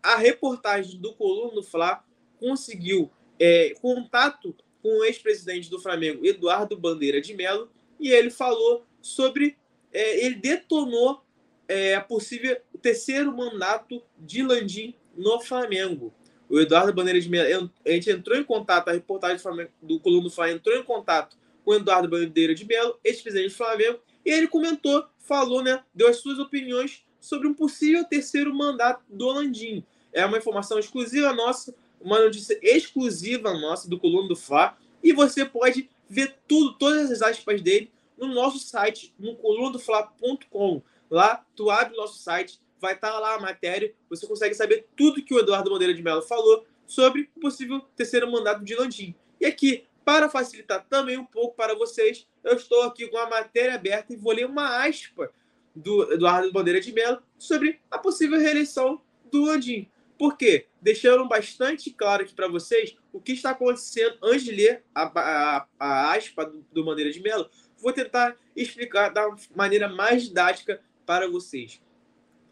a 0.02 0.16
reportagem 0.18 1.00
do 1.00 1.14
Coluna 1.14 1.64
Fla 1.64 2.04
conseguiu 2.40 3.12
é, 3.40 3.74
contato 3.82 4.56
com 4.82 5.00
o 5.00 5.04
ex-presidente 5.04 5.70
do 5.70 5.80
Flamengo, 5.80 6.26
Eduardo 6.26 6.76
Bandeira 6.78 7.22
de 7.22 7.34
Mello, 7.34 7.70
e 8.00 8.10
ele 8.10 8.30
falou 8.30 8.86
sobre. 9.02 9.58
É, 9.94 10.26
ele 10.26 10.36
detonou 10.36 11.22
é, 11.68 11.96
a 11.96 12.02
possível 12.02 12.58
terceiro 12.82 13.36
mandato 13.36 14.02
de 14.18 14.42
Landim 14.42 14.96
no 15.16 15.42
Flamengo 15.42 16.14
o 16.52 16.60
Eduardo 16.60 16.94
Bandeira 16.94 17.20
de 17.20 17.30
Melo, 17.30 17.72
a 17.86 17.92
gente 17.92 18.10
entrou 18.10 18.38
em 18.38 18.44
contato, 18.44 18.90
a 18.90 18.92
reportagem 18.92 19.38
do, 19.38 19.42
Flamengo, 19.42 19.72
do 19.82 20.00
Coluna 20.02 20.30
Flamengo 20.30 20.58
entrou 20.58 20.76
em 20.76 20.84
contato 20.84 21.38
com 21.64 21.72
o 21.72 21.76
Eduardo 21.76 22.10
Bandeira 22.10 22.54
de 22.54 22.66
Melo, 22.66 23.00
ex-presidente 23.06 23.52
do 23.52 23.56
Flamengo, 23.56 24.00
e 24.26 24.30
ele 24.30 24.50
comentou, 24.50 25.06
falou, 25.18 25.64
né, 25.64 25.82
deu 25.96 26.10
as 26.10 26.18
suas 26.18 26.40
opiniões 26.40 27.06
sobre 27.22 27.48
um 27.48 27.54
possível 27.54 28.04
terceiro 28.04 28.54
mandato 28.54 29.04
do 29.08 29.28
Landim. 29.28 29.86
É 30.12 30.26
uma 30.26 30.38
informação 30.38 30.78
exclusiva 30.80 31.32
nossa, 31.32 31.74
uma 32.02 32.20
notícia 32.20 32.60
exclusiva 32.62 33.54
nossa 33.54 33.88
do 33.88 34.00
Coluna 34.00 34.28
do 34.28 34.36
Fla, 34.36 34.76
e 35.04 35.14
você 35.14 35.46
pode 35.46 35.90
ver 36.10 36.36
tudo, 36.48 36.74
todas 36.74 37.10
as 37.12 37.22
aspas 37.22 37.62
dele 37.62 37.90
no 38.18 38.28
nosso 38.28 38.60
site, 38.60 39.14
no 39.18 39.36
colunadofla.com. 39.36 40.82
Lá, 41.10 41.46
tu 41.56 41.70
abre 41.70 41.94
o 41.94 41.98
nosso 41.98 42.20
site, 42.20 42.60
vai 42.80 42.94
estar 42.94 43.18
lá 43.20 43.36
a 43.36 43.40
matéria, 43.40 43.94
você 44.10 44.28
consegue 44.28 44.56
saber 44.56 44.88
tudo 44.96 45.24
que 45.24 45.34
o 45.34 45.40
Eduardo 45.40 45.70
Bandeira 45.70 45.94
de 45.94 46.02
Mello 46.02 46.22
falou 46.22 46.66
sobre 46.86 47.30
o 47.36 47.40
possível 47.40 47.80
terceiro 47.96 48.30
mandato 48.30 48.64
de 48.64 48.76
Landim. 48.76 49.16
E 49.40 49.46
aqui, 49.46 49.86
para 50.04 50.30
facilitar 50.30 50.86
também 50.90 51.18
um 51.18 51.26
pouco 51.26 51.56
para 51.56 51.76
vocês, 51.76 52.28
eu 52.44 52.56
estou 52.56 52.84
aqui 52.84 53.08
com 53.08 53.18
a 53.18 53.30
matéria 53.30 53.76
aberta 53.76 54.14
e 54.14 54.18
vou 54.18 54.34
ler 54.34 54.46
uma 54.46 54.84
aspa 54.86 55.32
do 55.76 56.12
Eduardo 56.14 56.52
Bandeira 56.52 56.82
de 56.82 56.92
Mello 56.92 57.22
sobre 57.38 57.80
a 57.90 57.98
possível 57.98 58.40
reeleição 58.40 59.02
do 59.32 59.46
Landim. 59.46 59.90
Por 60.18 60.38
quê? 60.38 60.68
Deixando 60.82 61.28
bastante 61.28 61.90
claro 61.90 62.24
aqui 62.24 62.34
para 62.34 62.48
vocês 62.48 62.96
o 63.12 63.20
que 63.20 63.32
está 63.32 63.52
acontecendo 63.52 64.18
antes 64.22 64.44
de 64.44 64.52
ler 64.52 64.84
a, 64.94 65.04
a, 65.04 65.68
a 65.80 66.16
aspa 66.16 66.46
do, 66.46 66.66
do 66.72 66.84
Bandeira 66.84 67.12
de 67.12 67.20
Mello. 67.20 67.50
Vou 67.78 67.92
tentar 67.92 68.38
explicar 68.56 69.10
da 69.10 69.28
maneira 69.56 69.90
mais 69.90 70.24
didática 70.24 70.82
para 71.06 71.28
vocês 71.28 71.82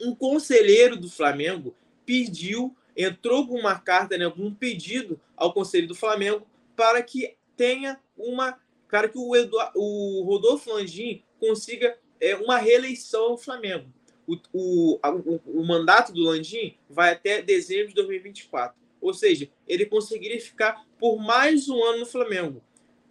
um 0.02 0.16
conselheiro 0.16 0.96
do 0.96 1.10
Flamengo 1.10 1.76
pediu, 2.06 2.76
entrou 2.96 3.48
com 3.48 3.56
uma 3.56 3.78
carta, 3.78 4.18
né, 4.18 4.28
um 4.38 4.54
pedido 4.54 5.20
ao 5.36 5.54
conselho 5.54 5.88
do 5.88 5.96
Flamengo 5.96 6.48
para 6.76 7.02
que 7.02 7.36
tenha 7.56 8.00
uma, 8.18 8.58
para 8.90 9.10
que 9.10 9.18
o, 9.18 9.36
Eduardo, 9.36 9.74
o 9.76 10.24
Rodolfo 10.24 10.72
Landim 10.72 11.24
consiga 11.40 11.98
é, 12.20 12.36
uma 12.36 12.58
reeleição 12.58 13.32
ao 13.32 13.38
Flamengo. 13.38 13.92
O, 14.28 14.38
o, 14.54 15.00
o, 15.04 15.62
o 15.62 15.66
mandato 15.66 16.14
do 16.14 16.22
Landim 16.22 16.76
vai 16.90 17.14
até 17.14 17.42
dezembro 17.42 17.88
de 17.88 17.96
2024. 17.96 18.78
Ou 19.02 19.14
seja, 19.14 19.50
ele 19.68 19.86
conseguiria 19.86 20.40
ficar 20.40 20.86
por 21.00 21.18
mais 21.18 21.70
um 21.70 21.84
ano 21.84 22.00
no 22.00 22.06
Flamengo. 22.06 22.62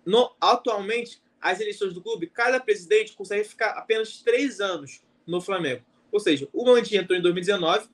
No, 0.05 0.35
atualmente, 0.40 1.21
as 1.40 1.61
eleições 1.61 1.94
do 1.94 2.03
clube, 2.03 2.27
cada 2.27 2.61
presidente 2.61 3.14
consegue 3.14 3.44
ficar 3.44 3.71
apenas 3.71 4.23
três 4.23 4.61
anos 4.61 5.03
no 5.27 5.40
Flamengo. 5.40 5.83
Ou 6.11 6.21
seja, 6.21 6.49
o 6.53 6.64
Landim 6.71 6.97
entrou 6.97 7.18
em 7.18 7.23
2019, 7.23 7.88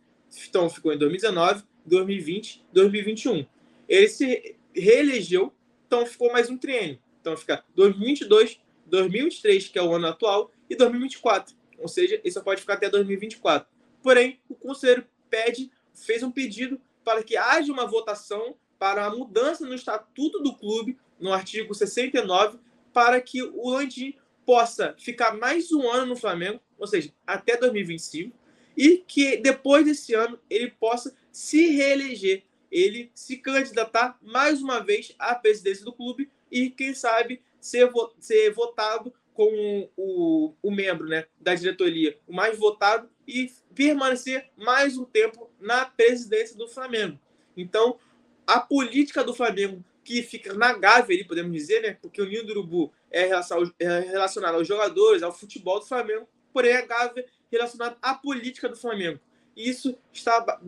então 0.48 0.68
ficou 0.70 0.92
em 0.92 0.98
2019, 0.98 1.64
2020, 1.85 2.64
2021. 2.72 3.46
Ele 3.88 4.09
se 4.09 4.57
reelegeu, 4.74 5.53
então 5.87 6.07
ficou 6.07 6.33
mais 6.33 6.48
um 6.48 6.57
triênio. 6.57 6.98
Então 7.20 7.37
fica 7.37 7.64
2022, 7.74 8.61
2023, 8.87 9.68
que 9.68 9.79
é 9.79 9.83
o 9.83 9.94
ano 9.94 10.07
atual, 10.07 10.50
e 10.68 10.77
2024. 10.77 11.55
Ou 11.79 11.88
seja, 11.88 12.20
ele 12.22 12.33
só 12.33 12.40
pode 12.40 12.61
ficar 12.61 12.74
até 12.74 12.88
2024. 12.88 13.68
Porém, 14.03 14.40
o 14.48 14.55
conselheiro 14.55 15.07
pede, 15.31 15.70
fez 15.94 16.22
um 16.22 16.31
pedido 16.31 16.81
para 17.05 17.22
que 17.22 17.37
haja 17.37 17.72
uma 17.72 17.87
votação 17.87 18.57
para 18.79 19.07
a 19.07 19.11
mudança 19.11 19.66
no 19.66 19.74
estatuto 19.74 20.42
do 20.42 20.55
clube, 20.55 20.98
no 21.18 21.33
artigo 21.33 21.74
69, 21.74 22.59
para 22.92 23.20
que 23.20 23.42
o 23.42 23.70
Landim 23.70 24.14
possa 24.44 24.94
ficar 24.98 25.37
mais 25.37 25.72
um 25.72 25.88
ano 25.90 26.07
no 26.07 26.16
Flamengo, 26.16 26.61
ou 26.79 26.87
seja, 26.87 27.12
até 27.27 27.57
2025, 27.57 28.37
e 28.77 28.98
que 28.98 29.37
depois 29.37 29.85
desse 29.85 30.14
ano 30.14 30.38
ele 30.50 30.70
possa 30.70 31.16
se 31.31 31.68
reeleger, 31.70 32.44
ele 32.70 33.11
se 33.14 33.37
candidatar 33.37 34.18
mais 34.20 34.61
uma 34.61 34.81
vez 34.81 35.14
à 35.18 35.35
presidência 35.35 35.85
do 35.85 35.92
clube 35.92 36.29
e, 36.50 36.70
quem 36.70 36.94
sabe, 36.94 37.40
ser, 37.61 37.90
ser 38.18 38.53
votado 38.53 39.14
como 39.35 39.90
o, 39.97 40.55
o 40.62 40.70
membro 40.70 41.07
né, 41.07 41.27
da 41.40 41.55
diretoria, 41.55 42.16
o 42.27 42.33
mais 42.33 42.57
votado, 42.57 43.11
e 43.27 43.51
permanecer 43.75 44.49
mais 44.57 44.97
um 44.97 45.05
tempo 45.05 45.51
na 45.61 45.85
presidência 45.85 46.57
do 46.57 46.68
Flamengo. 46.68 47.18
Então, 47.57 47.99
a 48.47 48.61
política 48.61 49.25
do 49.25 49.35
Flamengo 49.35 49.85
que 50.05 50.23
fica 50.23 50.53
na 50.53 50.75
gávea, 50.75 51.16
ali, 51.16 51.25
podemos 51.25 51.51
dizer, 51.51 51.81
né? 51.81 51.97
Porque 52.01 52.20
o 52.20 52.27
Ninho 52.27 52.44
do 52.44 52.51
Urubu 52.51 52.92
é, 53.11 53.31
é 53.79 54.01
relacionado 54.01 54.57
aos 54.57 54.68
jogadores, 54.68 55.23
ao 55.23 55.33
futebol 55.33 55.81
do 55.81 55.87
Flamengo, 55.87 56.29
porém 56.53 56.77
a 56.77 56.83
gávea 56.83 57.25
relacionada 57.51 57.97
à 58.03 58.14
política 58.14 58.68
do 58.68 58.77
Flamengo. 58.77 59.18
E 59.57 59.68
isso 59.68 59.97
está 60.12 60.61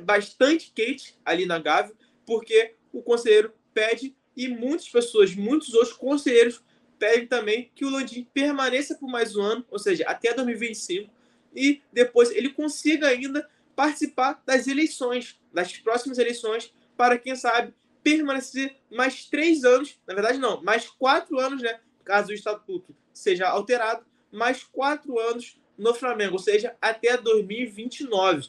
bastante 0.00 0.72
quente 0.74 1.16
ali 1.24 1.44
na 1.44 1.58
gávea, 1.58 1.94
porque 2.24 2.74
o 2.92 3.02
conselheiro 3.02 3.52
pede 3.74 4.16
e 4.36 4.48
muitas 4.48 4.88
pessoas, 4.88 5.34
muitos 5.34 5.74
outros 5.74 5.92
conselheiros 5.92 6.62
pedem 7.04 7.26
também 7.26 7.70
que 7.74 7.84
o 7.84 7.90
Landim 7.90 8.26
permaneça 8.32 8.94
por 8.94 9.10
mais 9.10 9.36
um 9.36 9.42
ano, 9.42 9.66
ou 9.70 9.78
seja, 9.78 10.04
até 10.08 10.32
2025, 10.32 11.12
e 11.54 11.82
depois 11.92 12.30
ele 12.30 12.48
consiga 12.48 13.08
ainda 13.08 13.46
participar 13.76 14.42
das 14.46 14.66
eleições, 14.66 15.38
das 15.52 15.76
próximas 15.76 16.16
eleições, 16.16 16.72
para 16.96 17.18
quem 17.18 17.36
sabe 17.36 17.74
permanecer 18.02 18.76
mais 18.90 19.26
três 19.26 19.64
anos, 19.64 19.98
na 20.06 20.14
verdade 20.14 20.38
não, 20.38 20.62
mais 20.62 20.88
quatro 20.88 21.38
anos, 21.38 21.60
né? 21.60 21.78
Caso 22.04 22.30
o 22.30 22.34
estatuto 22.34 22.96
seja 23.12 23.48
alterado, 23.48 24.06
mais 24.32 24.64
quatro 24.64 25.18
anos 25.18 25.60
no 25.76 25.92
Flamengo, 25.92 26.32
ou 26.32 26.38
seja, 26.38 26.74
até 26.80 27.18
2029. 27.18 28.48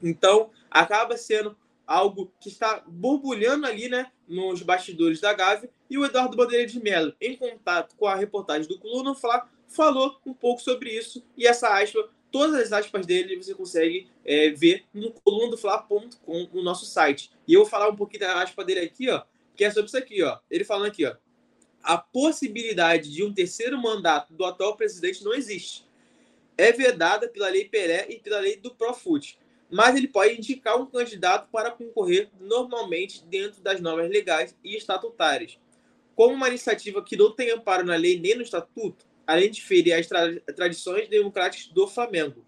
Então, 0.00 0.50
acaba 0.70 1.16
sendo 1.16 1.56
algo 1.84 2.32
que 2.40 2.48
está 2.48 2.84
borbulhando 2.86 3.66
ali, 3.66 3.88
né, 3.88 4.12
nos 4.28 4.62
bastidores 4.62 5.20
da 5.20 5.32
Gávea. 5.32 5.70
E 5.88 5.98
o 5.98 6.04
Eduardo 6.04 6.36
Bandeira 6.36 6.66
de 6.66 6.82
Mello, 6.82 7.14
em 7.20 7.36
contato 7.36 7.94
com 7.96 8.06
a 8.06 8.14
reportagem 8.14 8.68
do 8.68 8.78
Coluna 8.78 9.14
Fla, 9.14 9.48
falou 9.68 10.20
um 10.26 10.34
pouco 10.34 10.60
sobre 10.60 10.90
isso. 10.90 11.22
E 11.36 11.46
essa 11.46 11.68
aspa 11.68 12.08
Todas 12.30 12.54
as 12.54 12.72
aspas 12.72 13.06
dele 13.06 13.36
você 13.36 13.54
consegue 13.54 14.08
é, 14.24 14.50
ver 14.50 14.84
no 14.92 15.10
colunadofla.com 15.10 16.48
no 16.52 16.62
nosso 16.62 16.84
site. 16.84 17.30
E 17.46 17.54
eu 17.54 17.60
vou 17.60 17.70
falar 17.70 17.88
um 17.88 17.96
pouquinho 17.96 18.20
da 18.20 18.42
aspa 18.42 18.64
dele 18.64 18.80
aqui, 18.80 19.08
ó, 19.08 19.22
que 19.56 19.64
é 19.64 19.70
sobre 19.70 19.86
isso 19.86 19.96
aqui, 19.96 20.22
ó. 20.22 20.38
Ele 20.50 20.64
falando 20.64 20.88
aqui, 20.88 21.06
ó. 21.06 21.16
A 21.82 21.96
possibilidade 21.96 23.10
de 23.10 23.22
um 23.22 23.32
terceiro 23.32 23.80
mandato 23.80 24.34
do 24.34 24.44
atual 24.44 24.76
presidente 24.76 25.24
não 25.24 25.32
existe. 25.32 25.86
É 26.58 26.72
vedada 26.72 27.28
pela 27.28 27.48
Lei 27.48 27.66
Pelé 27.66 28.06
e 28.10 28.18
pela 28.18 28.40
Lei 28.40 28.56
do 28.56 28.74
Profut. 28.74 29.38
Mas 29.70 29.96
ele 29.96 30.08
pode 30.08 30.36
indicar 30.36 30.80
um 30.80 30.86
candidato 30.86 31.48
para 31.50 31.70
concorrer 31.70 32.28
normalmente 32.40 33.24
dentro 33.24 33.62
das 33.62 33.80
normas 33.80 34.10
legais 34.10 34.54
e 34.62 34.76
estatutárias. 34.76 35.58
Como 36.16 36.34
uma 36.34 36.48
iniciativa 36.48 37.04
que 37.04 37.16
não 37.16 37.30
tem 37.30 37.50
amparo 37.50 37.86
na 37.86 37.94
lei 37.94 38.18
nem 38.18 38.34
no 38.34 38.42
estatuto, 38.42 39.06
além 39.24 39.50
de 39.50 39.62
ferir 39.62 39.92
as 39.92 40.08
tra 40.08 40.40
tradições 40.56 41.08
democráticas 41.08 41.68
do 41.68 41.86
Flamengo. 41.86 42.44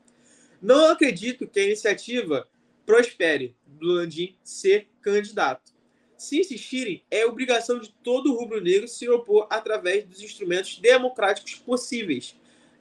Não 0.60 0.90
acredito 0.90 1.46
que 1.46 1.60
a 1.60 1.64
iniciativa 1.64 2.48
prospere 2.84 3.54
do 3.66 3.92
Landim 3.92 4.36
ser 4.42 4.88
candidato. 5.00 5.72
Se 6.16 6.40
insistirem, 6.40 7.04
é 7.10 7.24
obrigação 7.26 7.78
de 7.78 7.92
todo 8.02 8.34
rubro-negro 8.34 8.88
se 8.88 9.08
opor 9.08 9.46
através 9.50 10.04
dos 10.04 10.20
instrumentos 10.20 10.78
democráticos 10.78 11.54
possíveis. 11.56 12.34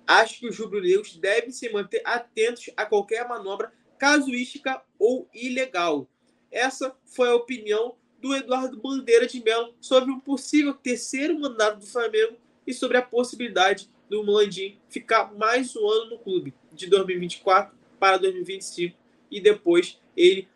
Acho 0.08 0.40
que 0.40 0.48
os 0.48 0.58
rubro-negros 0.58 1.18
devem 1.18 1.52
se 1.52 1.70
manter 1.70 2.02
atentos 2.04 2.70
a 2.76 2.86
qualquer 2.86 3.28
manobra 3.28 3.72
casuística 4.00 4.82
ou 4.98 5.30
ilegal. 5.34 6.10
Essa 6.52 6.96
foi 7.06 7.30
a 7.30 7.36
opinião 7.36 7.96
do 8.22 8.36
Eduardo 8.36 8.78
Bandeira 8.78 9.28
de 9.28 9.42
Mello 9.44 9.74
sobre 9.80 10.12
um 10.12 10.20
possível 10.20 10.74
terceiro 10.74 11.40
mandato 11.40 11.80
do 11.80 11.86
Flamengo 11.86 12.38
e 12.66 12.74
sobre 12.74 12.98
a 12.98 13.02
possibilidade 13.02 13.90
do 14.10 14.22
Landim 14.22 14.78
ficar 14.90 15.34
mais 15.34 15.76
um 15.76 15.88
ano 15.88 16.12
no 16.12 16.20
clube, 16.20 16.54
de 16.72 16.88
2024 16.88 17.76
para 18.00 18.18
2025, 18.18 18.98
e 19.30 19.42
depois 19.42 20.00
ele 20.16 20.48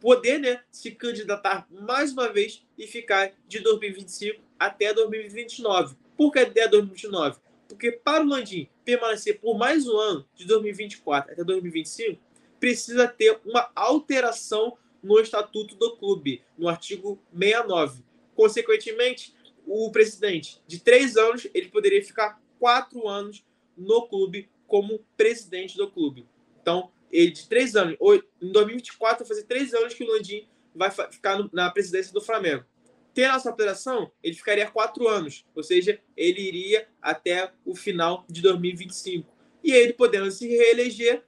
poder 0.00 0.38
né, 0.38 0.60
se 0.70 0.90
candidatar 0.90 1.66
mais 1.70 2.12
uma 2.12 2.28
vez 2.30 2.62
e 2.76 2.86
ficar 2.86 3.32
de 3.48 3.60
2025 3.60 4.40
até 4.58 4.92
2029. 4.92 5.96
Por 6.16 6.30
que 6.30 6.40
até 6.40 6.68
2029? 6.68 7.38
Porque 7.68 7.90
para 7.90 8.22
o 8.22 8.28
Landim 8.28 8.68
permanecer 8.84 9.40
por 9.40 9.56
mais 9.56 9.88
um 9.88 9.96
ano, 9.96 10.28
de 10.34 10.44
2024 10.44 11.32
até 11.32 11.42
2025, 11.42 12.20
precisa 12.60 13.08
ter 13.08 13.40
uma 13.44 13.70
alteração 13.74 14.76
no 15.04 15.20
estatuto 15.20 15.76
do 15.76 15.96
clube, 15.96 16.42
no 16.56 16.66
artigo 16.66 17.20
69. 17.32 18.02
Consequentemente, 18.34 19.34
o 19.66 19.90
presidente 19.92 20.60
de 20.66 20.80
três 20.80 21.16
anos 21.16 21.46
ele 21.54 21.68
poderia 21.68 22.02
ficar 22.02 22.42
quatro 22.58 23.06
anos 23.06 23.44
no 23.76 24.08
clube 24.08 24.48
como 24.66 25.04
presidente 25.16 25.76
do 25.76 25.90
clube. 25.90 26.26
Então, 26.60 26.90
ele 27.12 27.30
de 27.30 27.46
três 27.46 27.76
anos, 27.76 27.96
em 28.40 28.50
2024 28.50 29.18
vai 29.18 29.28
fazer 29.28 29.46
três 29.46 29.74
anos 29.74 29.94
que 29.94 30.02
o 30.02 30.06
Landim 30.06 30.48
vai 30.74 30.90
ficar 30.90 31.38
na 31.52 31.70
presidência 31.70 32.12
do 32.12 32.20
Flamengo. 32.20 32.64
Tendo 33.12 33.36
essa 33.36 33.48
alteração, 33.48 34.10
ele 34.22 34.34
ficaria 34.34 34.68
quatro 34.68 35.06
anos, 35.06 35.46
ou 35.54 35.62
seja, 35.62 36.00
ele 36.16 36.40
iria 36.40 36.88
até 37.00 37.52
o 37.64 37.76
final 37.76 38.24
de 38.28 38.42
2025. 38.42 39.32
E 39.62 39.72
ele 39.72 39.92
podendo 39.92 40.30
se 40.32 40.48
reeleger 40.48 41.24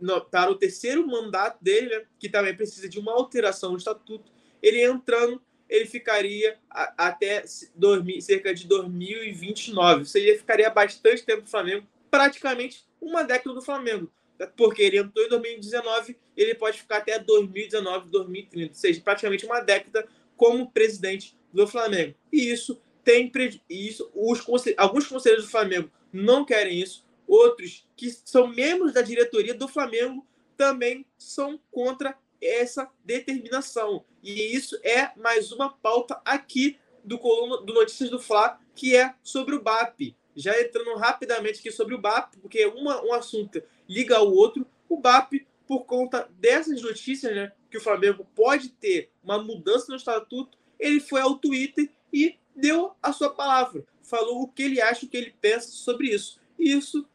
no, 0.00 0.20
para 0.20 0.50
o 0.50 0.56
terceiro 0.56 1.06
mandato 1.06 1.62
dele, 1.62 1.88
né, 1.88 2.04
que 2.18 2.28
também 2.28 2.56
precisa 2.56 2.88
de 2.88 2.98
uma 2.98 3.12
alteração 3.12 3.72
no 3.72 3.78
estatuto, 3.78 4.30
ele 4.62 4.82
entrando 4.82 5.40
ele 5.70 5.86
ficaria 5.86 6.58
a, 6.68 7.08
até 7.08 7.44
2000, 7.76 8.20
cerca 8.20 8.52
de 8.52 8.66
2029. 8.66 10.00
Ou 10.00 10.04
seja, 10.04 10.28
ele 10.28 10.38
ficaria 10.38 10.68
bastante 10.68 11.24
tempo 11.24 11.42
no 11.42 11.48
Flamengo, 11.48 11.86
praticamente 12.10 12.84
uma 13.00 13.22
década 13.22 13.54
do 13.54 13.62
Flamengo. 13.62 14.12
Porque 14.56 14.82
ele 14.82 14.98
entrou 14.98 15.24
em 15.24 15.28
2019, 15.28 16.18
ele 16.36 16.54
pode 16.54 16.78
ficar 16.78 16.96
até 16.98 17.18
2019, 17.18 18.10
2030. 18.10 18.72
Ou 18.72 18.74
seja, 18.74 19.00
praticamente 19.00 19.46
uma 19.46 19.60
década 19.60 20.08
como 20.36 20.70
presidente 20.70 21.38
do 21.52 21.66
Flamengo. 21.68 22.14
E 22.32 22.50
isso 22.50 22.80
tem 23.04 23.30
isso 23.68 24.10
os 24.14 24.42
alguns 24.76 25.06
conselheiros 25.06 25.46
do 25.46 25.50
Flamengo 25.50 25.90
não 26.12 26.44
querem 26.44 26.80
isso, 26.80 27.04
outros 27.30 27.86
que 27.96 28.10
são 28.10 28.48
membros 28.48 28.92
da 28.92 29.02
diretoria 29.02 29.54
do 29.54 29.68
Flamengo 29.68 30.26
também 30.56 31.06
são 31.16 31.60
contra 31.70 32.18
essa 32.42 32.90
determinação. 33.04 34.04
E 34.22 34.54
isso 34.54 34.78
é 34.82 35.12
mais 35.16 35.52
uma 35.52 35.70
pauta 35.70 36.20
aqui 36.24 36.78
do 37.04 37.18
coluna 37.18 37.62
do 37.62 37.72
Notícias 37.72 38.10
do 38.10 38.18
Fla, 38.18 38.58
que 38.74 38.96
é 38.96 39.14
sobre 39.22 39.54
o 39.54 39.62
BAP. 39.62 40.16
Já 40.34 40.60
entrando 40.60 40.96
rapidamente 40.96 41.60
aqui 41.60 41.70
sobre 41.70 41.94
o 41.94 42.00
BAP, 42.00 42.34
porque 42.40 42.66
uma, 42.66 43.02
um 43.04 43.12
assunto 43.12 43.62
liga 43.88 44.16
ao 44.16 44.32
outro. 44.32 44.66
O 44.88 44.96
BAP, 44.96 45.46
por 45.66 45.84
conta 45.84 46.28
dessas 46.38 46.82
notícias, 46.82 47.34
né, 47.34 47.52
que 47.70 47.78
o 47.78 47.80
Flamengo 47.80 48.26
pode 48.34 48.70
ter 48.70 49.10
uma 49.22 49.42
mudança 49.42 49.86
no 49.88 49.96
estatuto, 49.96 50.58
ele 50.78 50.98
foi 50.98 51.20
ao 51.20 51.38
Twitter 51.38 51.88
e 52.12 52.36
deu 52.56 52.92
a 53.02 53.12
sua 53.12 53.30
palavra. 53.30 53.84
Falou 54.02 54.42
o 54.42 54.48
que 54.48 54.62
ele 54.62 54.80
acha, 54.80 55.06
o 55.06 55.08
que 55.08 55.16
ele 55.16 55.34
pensa 55.40 55.68
sobre 55.68 56.08
isso. 56.08 56.40
E 56.58 56.72
isso, 56.72 57.06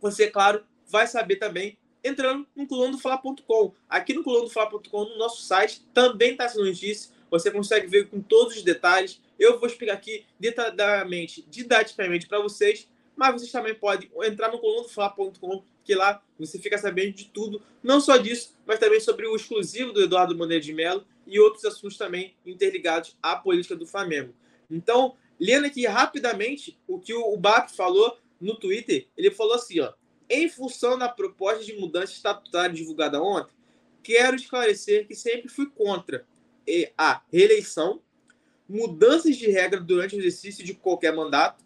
você, 0.00 0.28
claro, 0.28 0.64
vai 0.86 1.06
saber 1.06 1.36
também 1.36 1.78
entrando 2.02 2.46
no 2.56 2.66
colunadofla.com. 2.66 3.74
Aqui 3.88 4.14
no 4.14 4.22
colunadofla.com, 4.22 5.04
no 5.04 5.18
nosso 5.18 5.42
site, 5.42 5.82
também 5.92 6.32
está 6.32 6.48
sendo 6.48 6.64
notícia. 6.64 7.12
Você 7.30 7.50
consegue 7.50 7.86
ver 7.86 8.08
com 8.08 8.20
todos 8.20 8.56
os 8.56 8.62
detalhes. 8.62 9.20
Eu 9.38 9.58
vou 9.58 9.68
explicar 9.68 9.94
aqui 9.94 10.24
detalhadamente, 10.38 11.44
didaticamente 11.48 12.26
para 12.26 12.40
vocês, 12.40 12.88
mas 13.14 13.32
vocês 13.32 13.52
também 13.52 13.74
podem 13.74 14.10
entrar 14.24 14.50
no 14.50 14.58
colunadofla.com, 14.58 15.62
que 15.84 15.94
lá 15.94 16.22
você 16.38 16.58
fica 16.58 16.78
sabendo 16.78 17.12
de 17.12 17.26
tudo, 17.26 17.62
não 17.82 18.00
só 18.00 18.16
disso, 18.16 18.56
mas 18.66 18.78
também 18.78 19.00
sobre 19.00 19.26
o 19.26 19.36
exclusivo 19.36 19.92
do 19.92 20.02
Eduardo 20.02 20.36
Maneiro 20.36 20.64
de 20.64 20.72
Mello 20.72 21.04
e 21.26 21.38
outros 21.38 21.64
assuntos 21.64 21.96
também 21.96 22.34
interligados 22.44 23.16
à 23.22 23.36
política 23.36 23.76
do 23.76 23.86
Flamengo. 23.86 24.34
Então, 24.70 25.16
lendo 25.38 25.66
aqui 25.66 25.86
rapidamente 25.86 26.78
o 26.86 26.98
que 26.98 27.14
o 27.14 27.36
BAP 27.36 27.70
falou 27.70 28.18
no 28.40 28.56
Twitter, 28.56 29.08
ele 29.16 29.30
falou 29.30 29.54
assim, 29.54 29.80
ó, 29.80 29.92
em 30.28 30.48
função 30.48 30.96
da 30.96 31.08
proposta 31.08 31.64
de 31.64 31.74
mudança 31.74 32.12
estatutária 32.12 32.74
divulgada 32.74 33.22
ontem, 33.22 33.52
quero 34.02 34.36
esclarecer 34.36 35.06
que 35.06 35.14
sempre 35.14 35.48
fui 35.48 35.68
contra 35.68 36.26
a 36.96 37.22
reeleição, 37.32 38.00
mudanças 38.68 39.36
de 39.36 39.50
regra 39.50 39.80
durante 39.80 40.14
o 40.14 40.18
exercício 40.18 40.64
de 40.64 40.74
qualquer 40.74 41.14
mandato, 41.14 41.64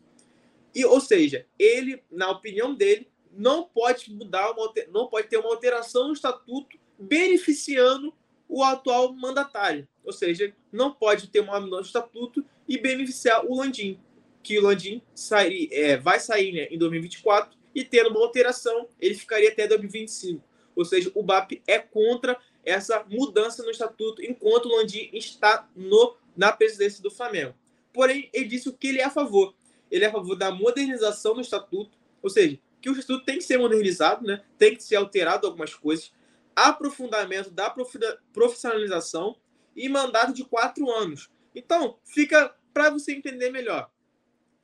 e, 0.74 0.84
ou 0.84 1.00
seja, 1.00 1.46
ele, 1.58 2.02
na 2.10 2.30
opinião 2.30 2.74
dele, 2.74 3.08
não 3.30 3.64
pode 3.64 4.12
mudar, 4.12 4.50
uma, 4.50 4.72
não 4.90 5.06
pode 5.08 5.28
ter 5.28 5.36
uma 5.36 5.50
alteração 5.50 6.08
no 6.08 6.14
estatuto 6.14 6.78
beneficiando 6.98 8.12
o 8.48 8.62
atual 8.62 9.12
mandatário. 9.12 9.86
Ou 10.04 10.12
seja, 10.12 10.54
não 10.72 10.92
pode 10.92 11.28
ter 11.28 11.40
uma 11.40 11.60
mudança 11.60 11.82
no 11.82 11.86
estatuto 11.86 12.44
e 12.68 12.78
beneficiar 12.78 13.44
o 13.44 13.56
Landim, 13.56 14.00
que 14.44 14.58
o 14.58 14.62
Landim 14.62 15.02
sair, 15.14 15.68
é, 15.72 15.96
vai 15.96 16.20
sair 16.20 16.52
né, 16.52 16.68
em 16.70 16.78
2024 16.78 17.58
e 17.74 17.82
tendo 17.82 18.10
uma 18.10 18.20
alteração, 18.20 18.86
ele 19.00 19.14
ficaria 19.14 19.48
até 19.48 19.66
2025. 19.66 20.44
Ou 20.76 20.84
seja, 20.84 21.10
o 21.14 21.22
BAP 21.22 21.62
é 21.66 21.78
contra 21.78 22.38
essa 22.64 23.04
mudança 23.08 23.62
no 23.62 23.70
estatuto 23.70 24.22
enquanto 24.22 24.66
o 24.66 24.76
Landim 24.76 25.08
está 25.12 25.68
no, 25.74 26.16
na 26.36 26.52
presidência 26.52 27.02
do 27.02 27.10
Flamengo. 27.10 27.54
Porém, 27.92 28.28
ele 28.32 28.46
disse 28.46 28.68
o 28.68 28.72
que 28.72 28.88
ele 28.88 29.00
é 29.00 29.04
a 29.04 29.10
favor. 29.10 29.54
Ele 29.90 30.04
é 30.04 30.08
a 30.08 30.12
favor 30.12 30.36
da 30.36 30.50
modernização 30.50 31.34
do 31.34 31.40
estatuto, 31.40 31.96
ou 32.22 32.28
seja, 32.28 32.58
que 32.80 32.90
o 32.90 32.92
estatuto 32.92 33.24
tem 33.24 33.38
que 33.38 33.44
ser 33.44 33.58
modernizado, 33.58 34.26
né? 34.26 34.42
tem 34.58 34.76
que 34.76 34.82
ser 34.82 34.96
alterado 34.96 35.46
algumas 35.46 35.74
coisas, 35.74 36.12
aprofundamento 36.54 37.50
da 37.50 37.74
profissionalização 38.32 39.36
e 39.74 39.88
mandato 39.88 40.34
de 40.34 40.44
quatro 40.44 40.90
anos. 40.90 41.30
Então, 41.54 41.98
fica 42.04 42.54
para 42.72 42.90
você 42.90 43.12
entender 43.12 43.50
melhor. 43.50 43.90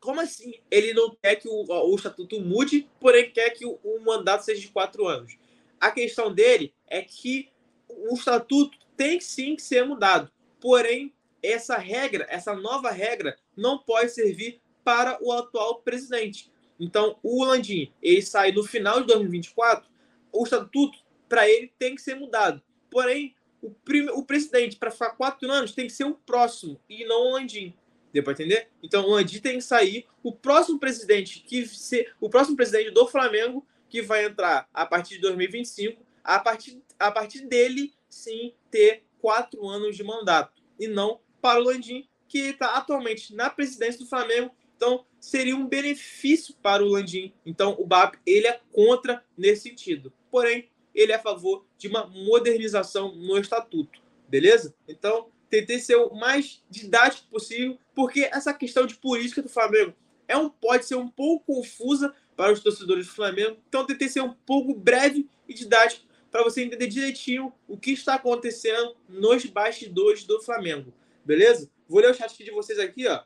Como 0.00 0.20
assim? 0.20 0.54
Ele 0.70 0.94
não 0.94 1.14
quer 1.22 1.36
que 1.36 1.48
o, 1.48 1.66
o 1.68 1.94
estatuto 1.94 2.40
mude, 2.40 2.88
porém 2.98 3.30
quer 3.30 3.50
que 3.50 3.66
o, 3.66 3.78
o, 3.84 4.00
mandato 4.00 4.44
seja 4.44 4.60
de 4.60 4.68
quatro 4.68 5.06
anos. 5.06 5.36
A 5.78 5.90
questão 5.90 6.32
dele 6.32 6.72
é 6.86 7.02
que 7.02 7.50
o 7.88 8.14
estatuto 8.14 8.78
tem 8.96 9.20
sim 9.20 9.54
que 9.54 9.62
ser 9.62 9.84
mudado. 9.84 10.30
Porém, 10.58 11.12
essa 11.42 11.76
regra, 11.76 12.26
essa 12.30 12.54
nova 12.54 12.90
regra, 12.90 13.38
não 13.56 13.78
pode 13.78 14.10
servir 14.10 14.60
para 14.82 15.18
o 15.22 15.32
atual 15.32 15.80
presidente. 15.82 16.50
Então, 16.78 17.18
o 17.22 17.44
Landim, 17.44 17.92
ele 18.02 18.22
sai 18.22 18.52
no 18.52 18.64
final 18.64 19.00
de 19.02 19.08
2024, 19.08 19.88
o 20.32 20.44
estatuto, 20.44 20.98
para 21.28 21.48
ele, 21.48 21.72
tem 21.78 21.94
que 21.94 22.00
ser 22.00 22.14
mudado. 22.14 22.62
Porém, 22.90 23.34
o, 23.62 23.70
prime, 23.70 24.10
o 24.12 24.24
presidente, 24.24 24.76
para 24.76 24.90
ficar 24.90 25.10
quatro 25.10 25.50
anos, 25.50 25.72
tem 25.72 25.86
que 25.86 25.92
ser 25.92 26.04
o 26.04 26.14
próximo, 26.14 26.80
e 26.88 27.04
não 27.04 27.26
o 27.26 27.32
Landim. 27.32 27.74
Deu 28.12 28.22
para 28.22 28.32
entender? 28.32 28.68
Então 28.82 29.08
o 29.08 29.14
Andi 29.14 29.40
tem 29.40 29.58
que 29.58 29.64
sair. 29.64 30.06
O 30.22 30.32
próximo 30.32 30.78
presidente 30.78 31.40
que 31.40 31.66
ser, 31.66 32.12
o 32.20 32.28
próximo 32.28 32.56
presidente 32.56 32.90
do 32.90 33.06
Flamengo 33.06 33.66
que 33.88 34.02
vai 34.02 34.24
entrar 34.24 34.68
a 34.72 34.86
partir 34.86 35.16
de 35.16 35.22
2025, 35.22 36.04
a 36.22 36.38
partir, 36.38 36.82
a 36.98 37.10
partir 37.10 37.46
dele 37.46 37.92
sim 38.08 38.54
ter 38.70 39.04
quatro 39.20 39.68
anos 39.68 39.96
de 39.96 40.02
mandato 40.02 40.62
e 40.78 40.86
não 40.86 41.20
para 41.40 41.60
o 41.60 41.64
Landim 41.64 42.08
que 42.28 42.38
está 42.38 42.76
atualmente 42.76 43.34
na 43.34 43.50
presidência 43.50 43.98
do 43.98 44.06
Flamengo. 44.06 44.54
Então 44.76 45.04
seria 45.18 45.56
um 45.56 45.66
benefício 45.66 46.54
para 46.62 46.82
o 46.82 46.88
Landim. 46.88 47.34
Então 47.44 47.76
o 47.78 47.86
BAP 47.86 48.14
ele 48.24 48.46
é 48.46 48.60
contra 48.72 49.24
nesse 49.36 49.68
sentido. 49.68 50.12
Porém 50.30 50.70
ele 50.94 51.12
é 51.12 51.16
a 51.16 51.20
favor 51.20 51.66
de 51.76 51.88
uma 51.88 52.06
modernização 52.06 53.14
no 53.14 53.36
estatuto, 53.38 54.00
beleza? 54.28 54.74
Então 54.88 55.28
tentei 55.50 55.80
ser 55.80 55.96
o 55.96 56.14
mais 56.14 56.62
didático 56.70 57.28
possível, 57.28 57.76
porque 57.94 58.30
essa 58.32 58.54
questão 58.54 58.86
de 58.86 58.94
política 58.94 59.42
do 59.42 59.48
Flamengo 59.48 59.92
é 60.28 60.36
um, 60.36 60.48
pode 60.48 60.86
ser 60.86 60.94
um 60.94 61.08
pouco 61.08 61.56
confusa 61.56 62.14
para 62.36 62.52
os 62.52 62.60
torcedores 62.60 63.06
do 63.06 63.12
Flamengo. 63.12 63.58
Então, 63.68 63.84
tentei 63.84 64.08
ser 64.08 64.20
um 64.20 64.32
pouco 64.32 64.72
breve 64.72 65.28
e 65.48 65.52
didático 65.52 66.06
para 66.30 66.44
você 66.44 66.62
entender 66.62 66.86
direitinho 66.86 67.52
o 67.66 67.76
que 67.76 67.90
está 67.90 68.14
acontecendo 68.14 68.96
nos 69.08 69.44
bastidores 69.46 70.22
do 70.22 70.40
Flamengo. 70.40 70.94
Beleza? 71.24 71.68
Vou 71.88 72.00
ler 72.00 72.12
o 72.12 72.14
chat 72.14 72.32
de 72.42 72.50
vocês 72.52 72.78
aqui, 72.78 73.08
ó. 73.08 73.24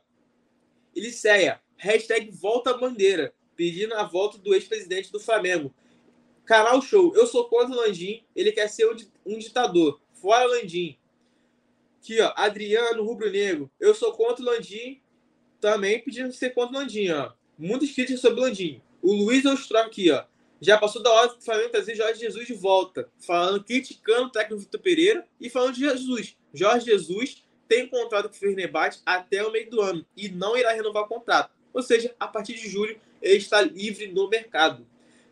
Eliceia, 0.95 1.61
hashtag 1.77 2.31
volta 2.31 2.73
bandeira, 2.73 3.33
pedindo 3.55 3.93
a 3.93 4.03
volta 4.03 4.39
do 4.39 4.55
ex-presidente 4.55 5.11
do 5.11 5.19
Flamengo. 5.19 5.73
Canal 6.45 6.81
Show, 6.81 7.15
eu 7.15 7.27
sou 7.27 7.47
contra 7.47 7.75
o 7.75 7.79
Landim, 7.79 8.23
ele 8.35 8.51
quer 8.51 8.67
ser 8.67 8.89
um 9.25 9.37
ditador. 9.37 10.01
Fora 10.13 10.45
Landim. 10.45 10.97
Aqui, 12.05 12.21
ó, 12.21 12.31
Adriano 12.35 13.03
Rubro 13.03 13.31
Negro, 13.31 13.71
eu 13.79 13.95
sou 13.95 14.13
contra 14.13 14.43
o 14.43 14.45
Landim, 14.45 15.01
também 15.59 15.99
pedindo 15.99 16.31
ser 16.31 16.51
contra 16.51 16.77
o 16.77 16.79
Landim, 16.79 17.09
ó. 17.09 17.31
Muitas 17.57 17.91
críticas 17.91 18.21
sobre 18.21 18.39
o 18.39 18.43
Landim. 18.43 18.79
O 19.01 19.11
Luiz 19.11 19.43
Ostrom 19.43 19.79
aqui, 19.79 20.11
ó. 20.11 20.23
Já 20.61 20.77
passou 20.77 21.01
da 21.01 21.11
hora 21.11 21.29
do 21.29 21.41
Flamengo 21.41 21.71
trazer 21.71 21.95
Jorge 21.95 22.19
Jesus 22.19 22.45
de 22.45 22.53
volta. 22.53 23.09
Falando, 23.17 23.63
criticando 23.63 24.27
o 24.27 24.29
técnico 24.29 24.61
Vitor 24.61 24.79
Pereira 24.81 25.27
e 25.41 25.49
falando 25.49 25.73
de 25.73 25.79
Jesus. 25.79 26.37
Jorge 26.53 26.85
Jesus 26.85 27.43
tem 27.67 27.87
contrato 27.87 28.29
com 28.29 28.35
o 28.35 28.37
Fernebate 28.37 29.01
até 29.03 29.43
o 29.43 29.51
meio 29.51 29.67
do 29.71 29.81
ano 29.81 30.05
e 30.15 30.29
não 30.29 30.55
irá 30.55 30.73
renovar 30.73 31.05
o 31.05 31.07
contrato. 31.07 31.51
Ou 31.73 31.81
seja, 31.81 32.13
a 32.19 32.27
partir 32.27 32.53
de 32.53 32.69
julho 32.69 33.01
ele 33.19 33.37
está 33.37 33.61
livre 33.61 34.11
no 34.11 34.29
mercado. 34.29 34.85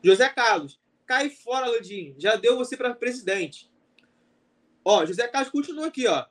José 0.03 0.27
Carlos, 0.27 0.79
cai 1.05 1.29
fora, 1.29 1.67
Landim. 1.67 2.15
Já 2.17 2.36
deu 2.36 2.57
você 2.57 2.75
para 2.75 2.95
presidente. 2.95 3.71
Ó, 4.83 5.05
José 5.05 5.27
Carlos 5.27 5.51
continua 5.51 5.86
aqui, 5.86 6.07
ó. 6.07 6.25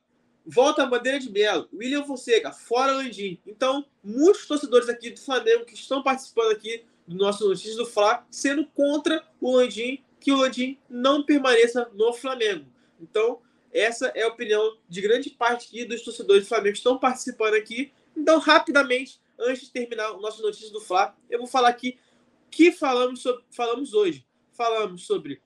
Volta 0.45 0.83
a 0.83 0.87
bandeira 0.87 1.19
de 1.19 1.31
Melo. 1.31 1.69
William 1.73 2.05
Fonseca, 2.05 2.53
fora 2.53 2.93
Landim. 2.93 3.39
Então, 3.47 3.87
muitos 4.03 4.47
torcedores 4.47 4.89
aqui 4.89 5.11
do 5.11 5.21
Flamengo 5.21 5.65
que 5.65 5.75
estão 5.75 6.03
participando 6.03 6.51
aqui 6.51 6.85
do 7.07 7.17
nosso 7.17 7.49
Notícias 7.49 7.77
do 7.77 7.87
Fla, 7.87 8.27
sendo 8.31 8.67
contra 8.67 9.25
o 9.41 9.57
Landim, 9.57 10.03
que 10.21 10.33
o 10.33 10.37
Landim 10.37 10.79
não 10.89 11.23
permaneça 11.23 11.91
no 11.95 12.13
Flamengo. 12.13 12.67
Então, 13.01 13.41
essa 13.73 14.09
é 14.15 14.23
a 14.23 14.29
opinião 14.29 14.77
de 14.89 15.01
grande 15.01 15.31
parte 15.31 15.69
aqui 15.69 15.85
dos 15.85 16.03
torcedores 16.03 16.45
do 16.45 16.49
Flamengo 16.49 16.73
que 16.73 16.79
estão 16.79 16.99
participando 16.99 17.55
aqui. 17.55 17.93
Então, 18.17 18.39
rapidamente, 18.39 19.21
antes 19.39 19.63
de 19.63 19.71
terminar 19.71 20.13
o 20.13 20.21
nosso 20.21 20.43
Notícias 20.43 20.71
do 20.71 20.81
Fla, 20.81 21.17
eu 21.31 21.39
vou 21.39 21.49
falar 21.49 21.69
aqui 21.69 21.99
o 22.47 22.51
que 22.51 22.71
falamos, 22.71 23.23
sobre, 23.23 23.45
falamos 23.51 23.95
hoje. 23.95 24.27
Falamos 24.53 25.07
sobre 25.07 25.41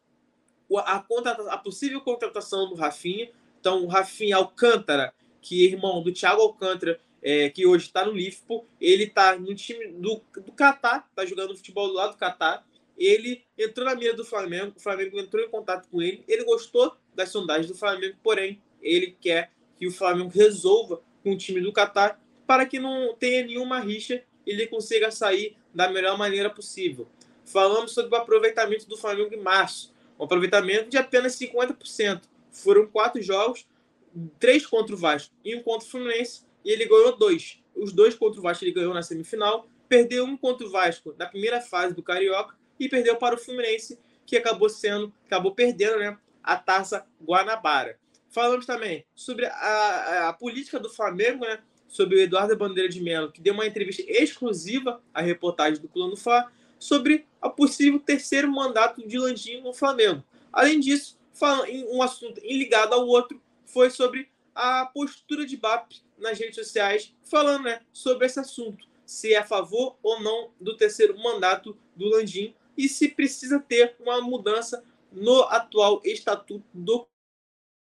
a, 0.79 1.05
a 1.51 1.59
possível 1.59 2.01
contratação 2.01 2.69
do 2.69 2.75
Rafinha. 2.75 3.31
Então, 3.67 3.83
o 3.83 3.89
Rafinha 3.89 4.37
Alcântara, 4.37 5.13
que 5.43 5.67
é 5.67 5.73
irmão 5.73 6.01
do 6.01 6.13
Thiago 6.13 6.41
Alcântara, 6.41 7.01
é, 7.21 7.51
que 7.51 7.67
hoje 7.67 7.87
está 7.87 8.07
no 8.07 8.13
Liverpool. 8.13 8.65
Ele 8.81 9.03
está 9.03 9.37
no 9.37 9.53
time 9.57 9.89
do, 9.89 10.23
do 10.37 10.53
Catar, 10.53 11.05
está 11.11 11.27
jogando 11.27 11.57
futebol 11.57 11.89
do 11.89 11.95
lado 11.95 12.13
do 12.13 12.17
Catar. 12.17 12.65
Ele 12.97 13.43
entrou 13.59 13.85
na 13.85 13.97
mira 13.97 14.15
do 14.15 14.25
Flamengo, 14.25 14.75
o 14.77 14.81
Flamengo 14.81 15.19
entrou 15.19 15.45
em 15.45 15.51
contato 15.51 15.89
com 15.89 16.01
ele. 16.01 16.23
Ele 16.29 16.45
gostou 16.45 16.97
das 17.13 17.31
sondagens 17.31 17.67
do 17.67 17.77
Flamengo, 17.77 18.17
porém, 18.23 18.63
ele 18.81 19.17
quer 19.21 19.51
que 19.77 19.89
o 19.89 19.91
Flamengo 19.91 20.31
resolva 20.33 21.03
com 21.25 21.33
o 21.33 21.37
time 21.37 21.61
do 21.61 21.73
Catar 21.73 22.23
para 22.47 22.67
que 22.67 22.79
não 22.79 23.17
tenha 23.17 23.45
nenhuma 23.45 23.81
rixa 23.81 24.23
e 24.47 24.53
ele 24.53 24.69
consiga 24.69 25.11
sair 25.11 25.57
da 25.75 25.91
melhor 25.91 26.17
maneira 26.17 26.49
possível. 26.49 27.09
Falamos 27.45 27.91
sobre 27.91 28.15
o 28.15 28.17
aproveitamento 28.17 28.89
do 28.89 28.97
Flamengo 28.97 29.35
em 29.35 29.43
março, 29.43 29.93
um 30.17 30.23
aproveitamento 30.23 30.89
de 30.89 30.97
apenas 30.97 31.37
50%. 31.37 32.36
Foram 32.63 32.87
quatro 32.87 33.21
jogos, 33.23 33.67
três 34.39 34.67
contra 34.67 34.95
o 34.95 34.99
Vasco 34.99 35.35
e 35.45 35.55
um 35.55 35.63
contra 35.63 35.87
o 35.87 35.91
Fluminense, 35.91 36.43
e 36.65 36.71
ele 36.71 36.87
ganhou 36.87 37.17
dois. 37.17 37.63
Os 37.75 37.93
dois 37.93 38.15
contra 38.15 38.41
o 38.41 38.43
Vasco 38.43 38.65
ele 38.65 38.73
ganhou 38.73 38.95
na 38.95 39.03
semifinal, 39.03 39.69
perdeu 39.89 40.25
um 40.25 40.37
contra 40.37 40.67
o 40.67 40.71
Vasco 40.71 41.15
na 41.19 41.27
primeira 41.27 41.61
fase 41.61 41.95
do 41.95 42.03
Carioca 42.03 42.57
e 42.79 42.89
perdeu 42.89 43.17
para 43.17 43.35
o 43.35 43.39
Fluminense, 43.39 43.99
que 44.25 44.37
acabou 44.37 44.69
sendo, 44.69 45.13
acabou 45.27 45.55
perdendo, 45.55 45.99
né, 45.99 46.19
a 46.43 46.57
Taça 46.57 47.07
Guanabara. 47.23 47.99
Falamos 48.29 48.67
também 48.67 49.05
sobre 49.15 49.47
a, 49.47 49.51
a, 49.51 50.29
a 50.29 50.33
política 50.33 50.81
do 50.81 50.91
Flamengo, 50.91 51.45
né, 51.45 51.61
sobre 51.87 52.17
o 52.17 52.21
Eduardo 52.21 52.57
Bandeira 52.57 52.89
de 52.89 53.01
Mello, 53.01 53.31
que 53.31 53.41
deu 53.41 53.55
uma 53.55 53.67
entrevista 53.67 54.03
exclusiva 54.07 55.01
à 55.15 55.21
reportagem 55.21 55.81
do 55.81 55.89
Plano 55.89 56.17
Fla 56.17 56.51
sobre 56.79 57.27
a 57.41 57.49
possível 57.49 57.99
terceiro 57.99 58.51
mandato 58.51 59.07
de 59.07 59.19
Landinho 59.19 59.63
no 59.63 59.73
Flamengo. 59.73 60.23
Além 60.53 60.81
disso, 60.81 61.16
um 61.91 62.03
assunto 62.03 62.41
ligado 62.41 62.95
ao 62.95 63.07
outro 63.07 63.41
foi 63.65 63.91
sobre 63.91 64.31
a 64.55 64.87
postura 64.87 65.45
de 65.47 65.57
BAP 65.57 65.93
nas 66.17 66.39
redes 66.39 66.55
sociais 66.55 67.15
falando 67.23 67.65
né, 67.65 67.81
sobre 67.93 68.27
esse 68.27 68.41
assunto, 68.41 68.87
se 69.05 69.35
é 69.35 69.39
a 69.39 69.45
favor 69.45 69.97
ou 70.03 70.21
não 70.21 70.51
do 70.61 70.77
terceiro 70.77 71.19
mandato 71.19 71.77
do 71.95 72.09
Landim 72.09 72.55
e 72.77 72.89
se 72.89 73.09
precisa 73.09 73.59
ter 73.59 73.97
uma 74.01 74.21
mudança 74.21 74.83
no 75.13 75.43
atual 75.43 76.01
estatuto 76.05 76.65
do 76.73 77.07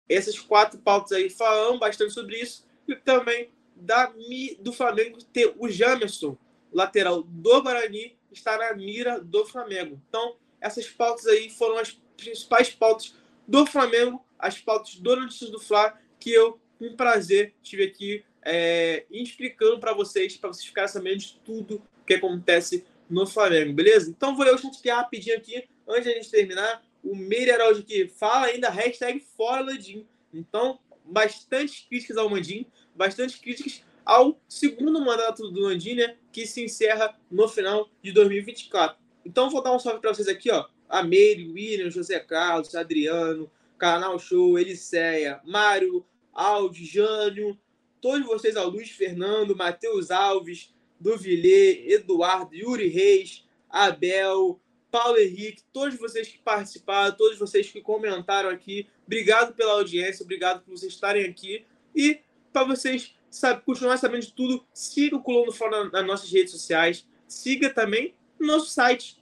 essas 0.09 0.39
quatro 0.39 0.79
pautas 0.79 1.13
aí 1.13 1.31
falam 1.31 1.79
bastante 1.79 2.13
sobre 2.13 2.39
isso 2.39 2.67
e 2.87 2.95
também 2.95 3.51
da 3.75 4.13
do 4.61 4.73
Flamengo 4.73 5.19
ter 5.25 5.55
o 5.59 5.69
Jamerson, 5.69 6.37
lateral 6.73 7.23
do 7.23 7.63
Guarani, 7.63 8.17
está 8.31 8.57
na 8.57 8.75
mira 8.75 9.21
do 9.21 9.45
Flamengo. 9.47 10.01
Então, 10.09 10.37
essas 10.61 10.87
pautas 10.89 11.27
aí 11.27 11.51
foram 11.51 11.79
as 11.79 11.93
principais 12.17 12.71
pautas 12.71 13.15
do 13.47 13.67
Flamengo, 13.67 14.25
as 14.39 14.59
pautas 14.59 14.97
do 14.97 15.17
Notícias 15.17 15.51
do 15.51 15.61
Fla, 15.61 15.99
que 16.19 16.31
eu 16.31 16.61
um 16.81 16.97
prazer 16.97 17.55
estive 17.63 17.85
aqui 17.85 18.25
é, 18.45 19.07
explicando 19.11 19.79
para 19.79 19.95
vocês, 19.95 20.37
para 20.37 20.53
vocês 20.53 20.67
ficarem 20.67 20.89
sabendo 20.89 21.19
de 21.19 21.41
tudo 21.45 21.83
que 22.07 22.15
acontece 22.15 22.85
no 23.09 23.27
Flamengo, 23.27 23.73
beleza? 23.73 24.11
Então 24.11 24.37
vou 24.37 24.45
ler 24.45 24.55
o 24.55 24.59
chat 24.59 24.89
rapidinho 24.89 25.37
aqui, 25.37 25.65
antes 25.89 26.05
de 26.05 26.11
a 26.11 26.15
gente 26.15 26.31
terminar. 26.31 26.83
O 27.03 27.15
Meire 27.15 27.51
Araújo 27.51 27.81
aqui 27.81 28.09
fala 28.09 28.47
ainda 28.47 28.71
hashtag 28.71 29.21
fora 29.37 29.63
Landim. 29.63 30.07
Então, 30.33 30.79
bastante 31.05 31.87
críticas 31.87 32.17
ao 32.17 32.29
Landim, 32.29 32.67
bastante 32.95 33.39
críticas 33.39 33.83
ao 34.05 34.41
segundo 34.49 35.01
mandato 35.01 35.51
do 35.51 35.61
Landim, 35.61 35.95
né? 35.95 36.17
Que 36.33 36.47
se 36.47 36.63
encerra 36.63 37.15
no 37.31 37.49
final 37.49 37.91
de 38.03 38.13
2024. 38.13 38.97
Então 39.25 39.51
vou 39.51 39.63
dar 39.63 39.73
um 39.73 39.79
salve 39.79 40.01
para 40.01 40.13
vocês 40.13 40.29
aqui, 40.29 40.51
ó. 40.51 40.67
A 40.89 41.03
Meire, 41.03 41.51
William, 41.51 41.91
José 41.91 42.19
Carlos, 42.21 42.75
Adriano, 42.75 43.51
Canal 43.79 44.19
Show, 44.19 44.59
Eliceia, 44.59 45.41
Mário, 45.45 46.05
Aldi, 46.33 46.85
Jânio, 46.85 47.59
todos 48.01 48.27
vocês, 48.27 48.57
ao 48.57 48.69
Luiz 48.69 48.91
Fernando, 48.91 49.57
Matheus 49.57 50.11
Alves, 50.11 50.75
Duvilê, 51.01 51.93
Eduardo, 51.93 52.55
Yuri 52.55 52.89
Reis, 52.89 53.45
Abel, 53.69 54.61
Paulo 54.91 55.19
Henrique, 55.19 55.63
todos 55.73 55.99
vocês 55.99 56.29
que 56.29 56.39
participaram, 56.39 57.17
todos 57.17 57.39
vocês 57.39 57.71
que 57.71 57.81
comentaram 57.81 58.49
aqui, 58.49 58.87
obrigado 59.05 59.55
pela 59.55 59.73
audiência, 59.73 60.23
obrigado 60.23 60.63
por 60.63 60.77
vocês 60.77 60.93
estarem 60.93 61.25
aqui 61.25 61.65
e 61.95 62.21
para 62.53 62.65
vocês 62.65 63.15
sabe, 63.29 63.63
continuar 63.63 63.97
sabendo 63.97 64.25
de 64.25 64.33
tudo, 64.33 64.65
siga 64.73 65.17
o 65.17 65.23
Coluna 65.23 65.51
Fora 65.51 65.91
nas 65.91 66.07
nossas 66.07 66.31
redes 66.31 66.53
sociais, 66.53 67.05
siga 67.27 67.69
também 67.69 68.15
no 68.39 68.47
nosso 68.47 68.71
site. 68.71 69.19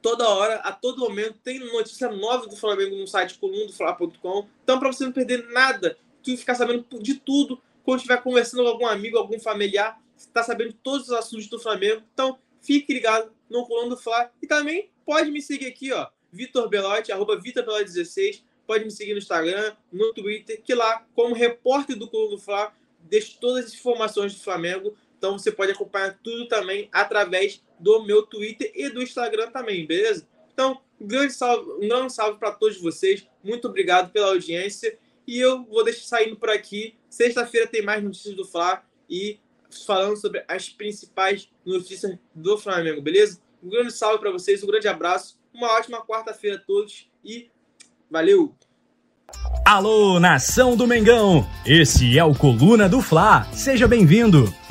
Toda 0.00 0.28
hora, 0.28 0.56
a 0.56 0.72
todo 0.72 1.00
momento, 1.00 1.38
tem 1.42 1.58
notícia 1.58 2.10
nova 2.10 2.46
do 2.46 2.56
Flamengo 2.56 2.96
no 2.96 3.06
site 3.06 3.38
colunadofla.com. 3.38 4.46
Então, 4.62 4.78
para 4.78 4.92
você 4.92 5.04
não 5.04 5.12
perder 5.12 5.48
nada 5.50 5.98
tu 6.22 6.36
ficar 6.36 6.54
sabendo 6.54 6.84
de 7.00 7.14
tudo 7.14 7.60
quando 7.84 7.98
estiver 7.98 8.22
conversando 8.22 8.62
com 8.62 8.68
algum 8.68 8.86
amigo, 8.86 9.16
algum 9.16 9.40
familiar, 9.40 10.00
está 10.16 10.42
sabendo 10.42 10.72
todos 10.72 11.08
os 11.08 11.12
assuntos 11.12 11.48
do 11.48 11.58
Flamengo. 11.58 12.02
Então, 12.12 12.38
fique 12.60 12.92
ligado 12.92 13.32
no 13.48 13.66
Coluna 13.66 13.90
do 13.90 13.96
Fla. 13.96 14.30
E 14.42 14.46
também 14.46 14.90
pode 15.04 15.30
me 15.30 15.40
seguir 15.40 15.66
aqui, 15.66 15.92
ó, 15.92 16.06
Vitor 16.30 16.68
Belotti, 16.68 17.10
arroba 17.10 17.40
Vitor 17.40 17.64
Belotti 17.64 17.84
16. 17.84 18.44
Pode 18.66 18.84
me 18.84 18.90
seguir 18.90 19.12
no 19.12 19.18
Instagram, 19.18 19.74
no 19.90 20.12
Twitter, 20.12 20.60
que 20.62 20.74
lá, 20.74 21.06
como 21.14 21.34
repórter 21.34 21.96
do 21.96 22.08
Coluna 22.08 22.36
do 22.36 22.38
Fla, 22.38 22.72
deixo 23.00 23.38
todas 23.40 23.66
as 23.66 23.74
informações 23.74 24.34
do 24.34 24.40
Flamengo. 24.40 24.94
Então 25.16 25.38
você 25.38 25.50
pode 25.50 25.72
acompanhar 25.72 26.18
tudo 26.22 26.46
também 26.46 26.88
através 26.92 27.62
do 27.78 28.02
meu 28.04 28.22
Twitter 28.22 28.70
e 28.74 28.88
do 28.88 29.02
Instagram 29.02 29.50
também, 29.50 29.86
beleza? 29.86 30.26
Então, 30.52 30.80
um 31.00 31.06
grande 31.06 31.32
salve, 31.32 31.70
um 31.72 31.88
grande 31.88 32.12
salve 32.12 32.38
para 32.38 32.52
todos 32.52 32.80
vocês. 32.80 33.26
Muito 33.42 33.68
obrigado 33.68 34.10
pela 34.10 34.28
audiência 34.28 34.98
e 35.26 35.38
eu 35.38 35.64
vou 35.64 35.84
deixar 35.84 36.04
saindo 36.04 36.36
por 36.36 36.50
aqui. 36.50 36.96
Sexta-feira 37.08 37.66
tem 37.66 37.82
mais 37.82 38.02
notícias 38.02 38.34
do 38.34 38.44
Fla 38.44 38.82
e 39.08 39.38
falando 39.86 40.16
sobre 40.16 40.44
as 40.48 40.68
principais 40.68 41.48
notícias 41.64 42.18
do 42.34 42.58
Flamengo, 42.58 43.02
beleza? 43.02 43.40
Um 43.62 43.68
grande 43.68 43.92
salve 43.92 44.18
para 44.18 44.30
vocês, 44.30 44.62
um 44.62 44.66
grande 44.66 44.88
abraço, 44.88 45.38
uma 45.52 45.68
ótima 45.72 46.04
quarta-feira 46.04 46.56
a 46.56 46.60
todos 46.60 47.08
e 47.24 47.50
valeu! 48.10 48.54
Alô, 49.64 50.18
nação 50.18 50.74
do 50.76 50.86
Mengão! 50.86 51.46
Esse 51.66 52.18
é 52.18 52.24
o 52.24 52.34
Coluna 52.34 52.88
do 52.88 53.02
Fla. 53.02 53.44
Seja 53.52 53.86
bem-vindo! 53.86 54.52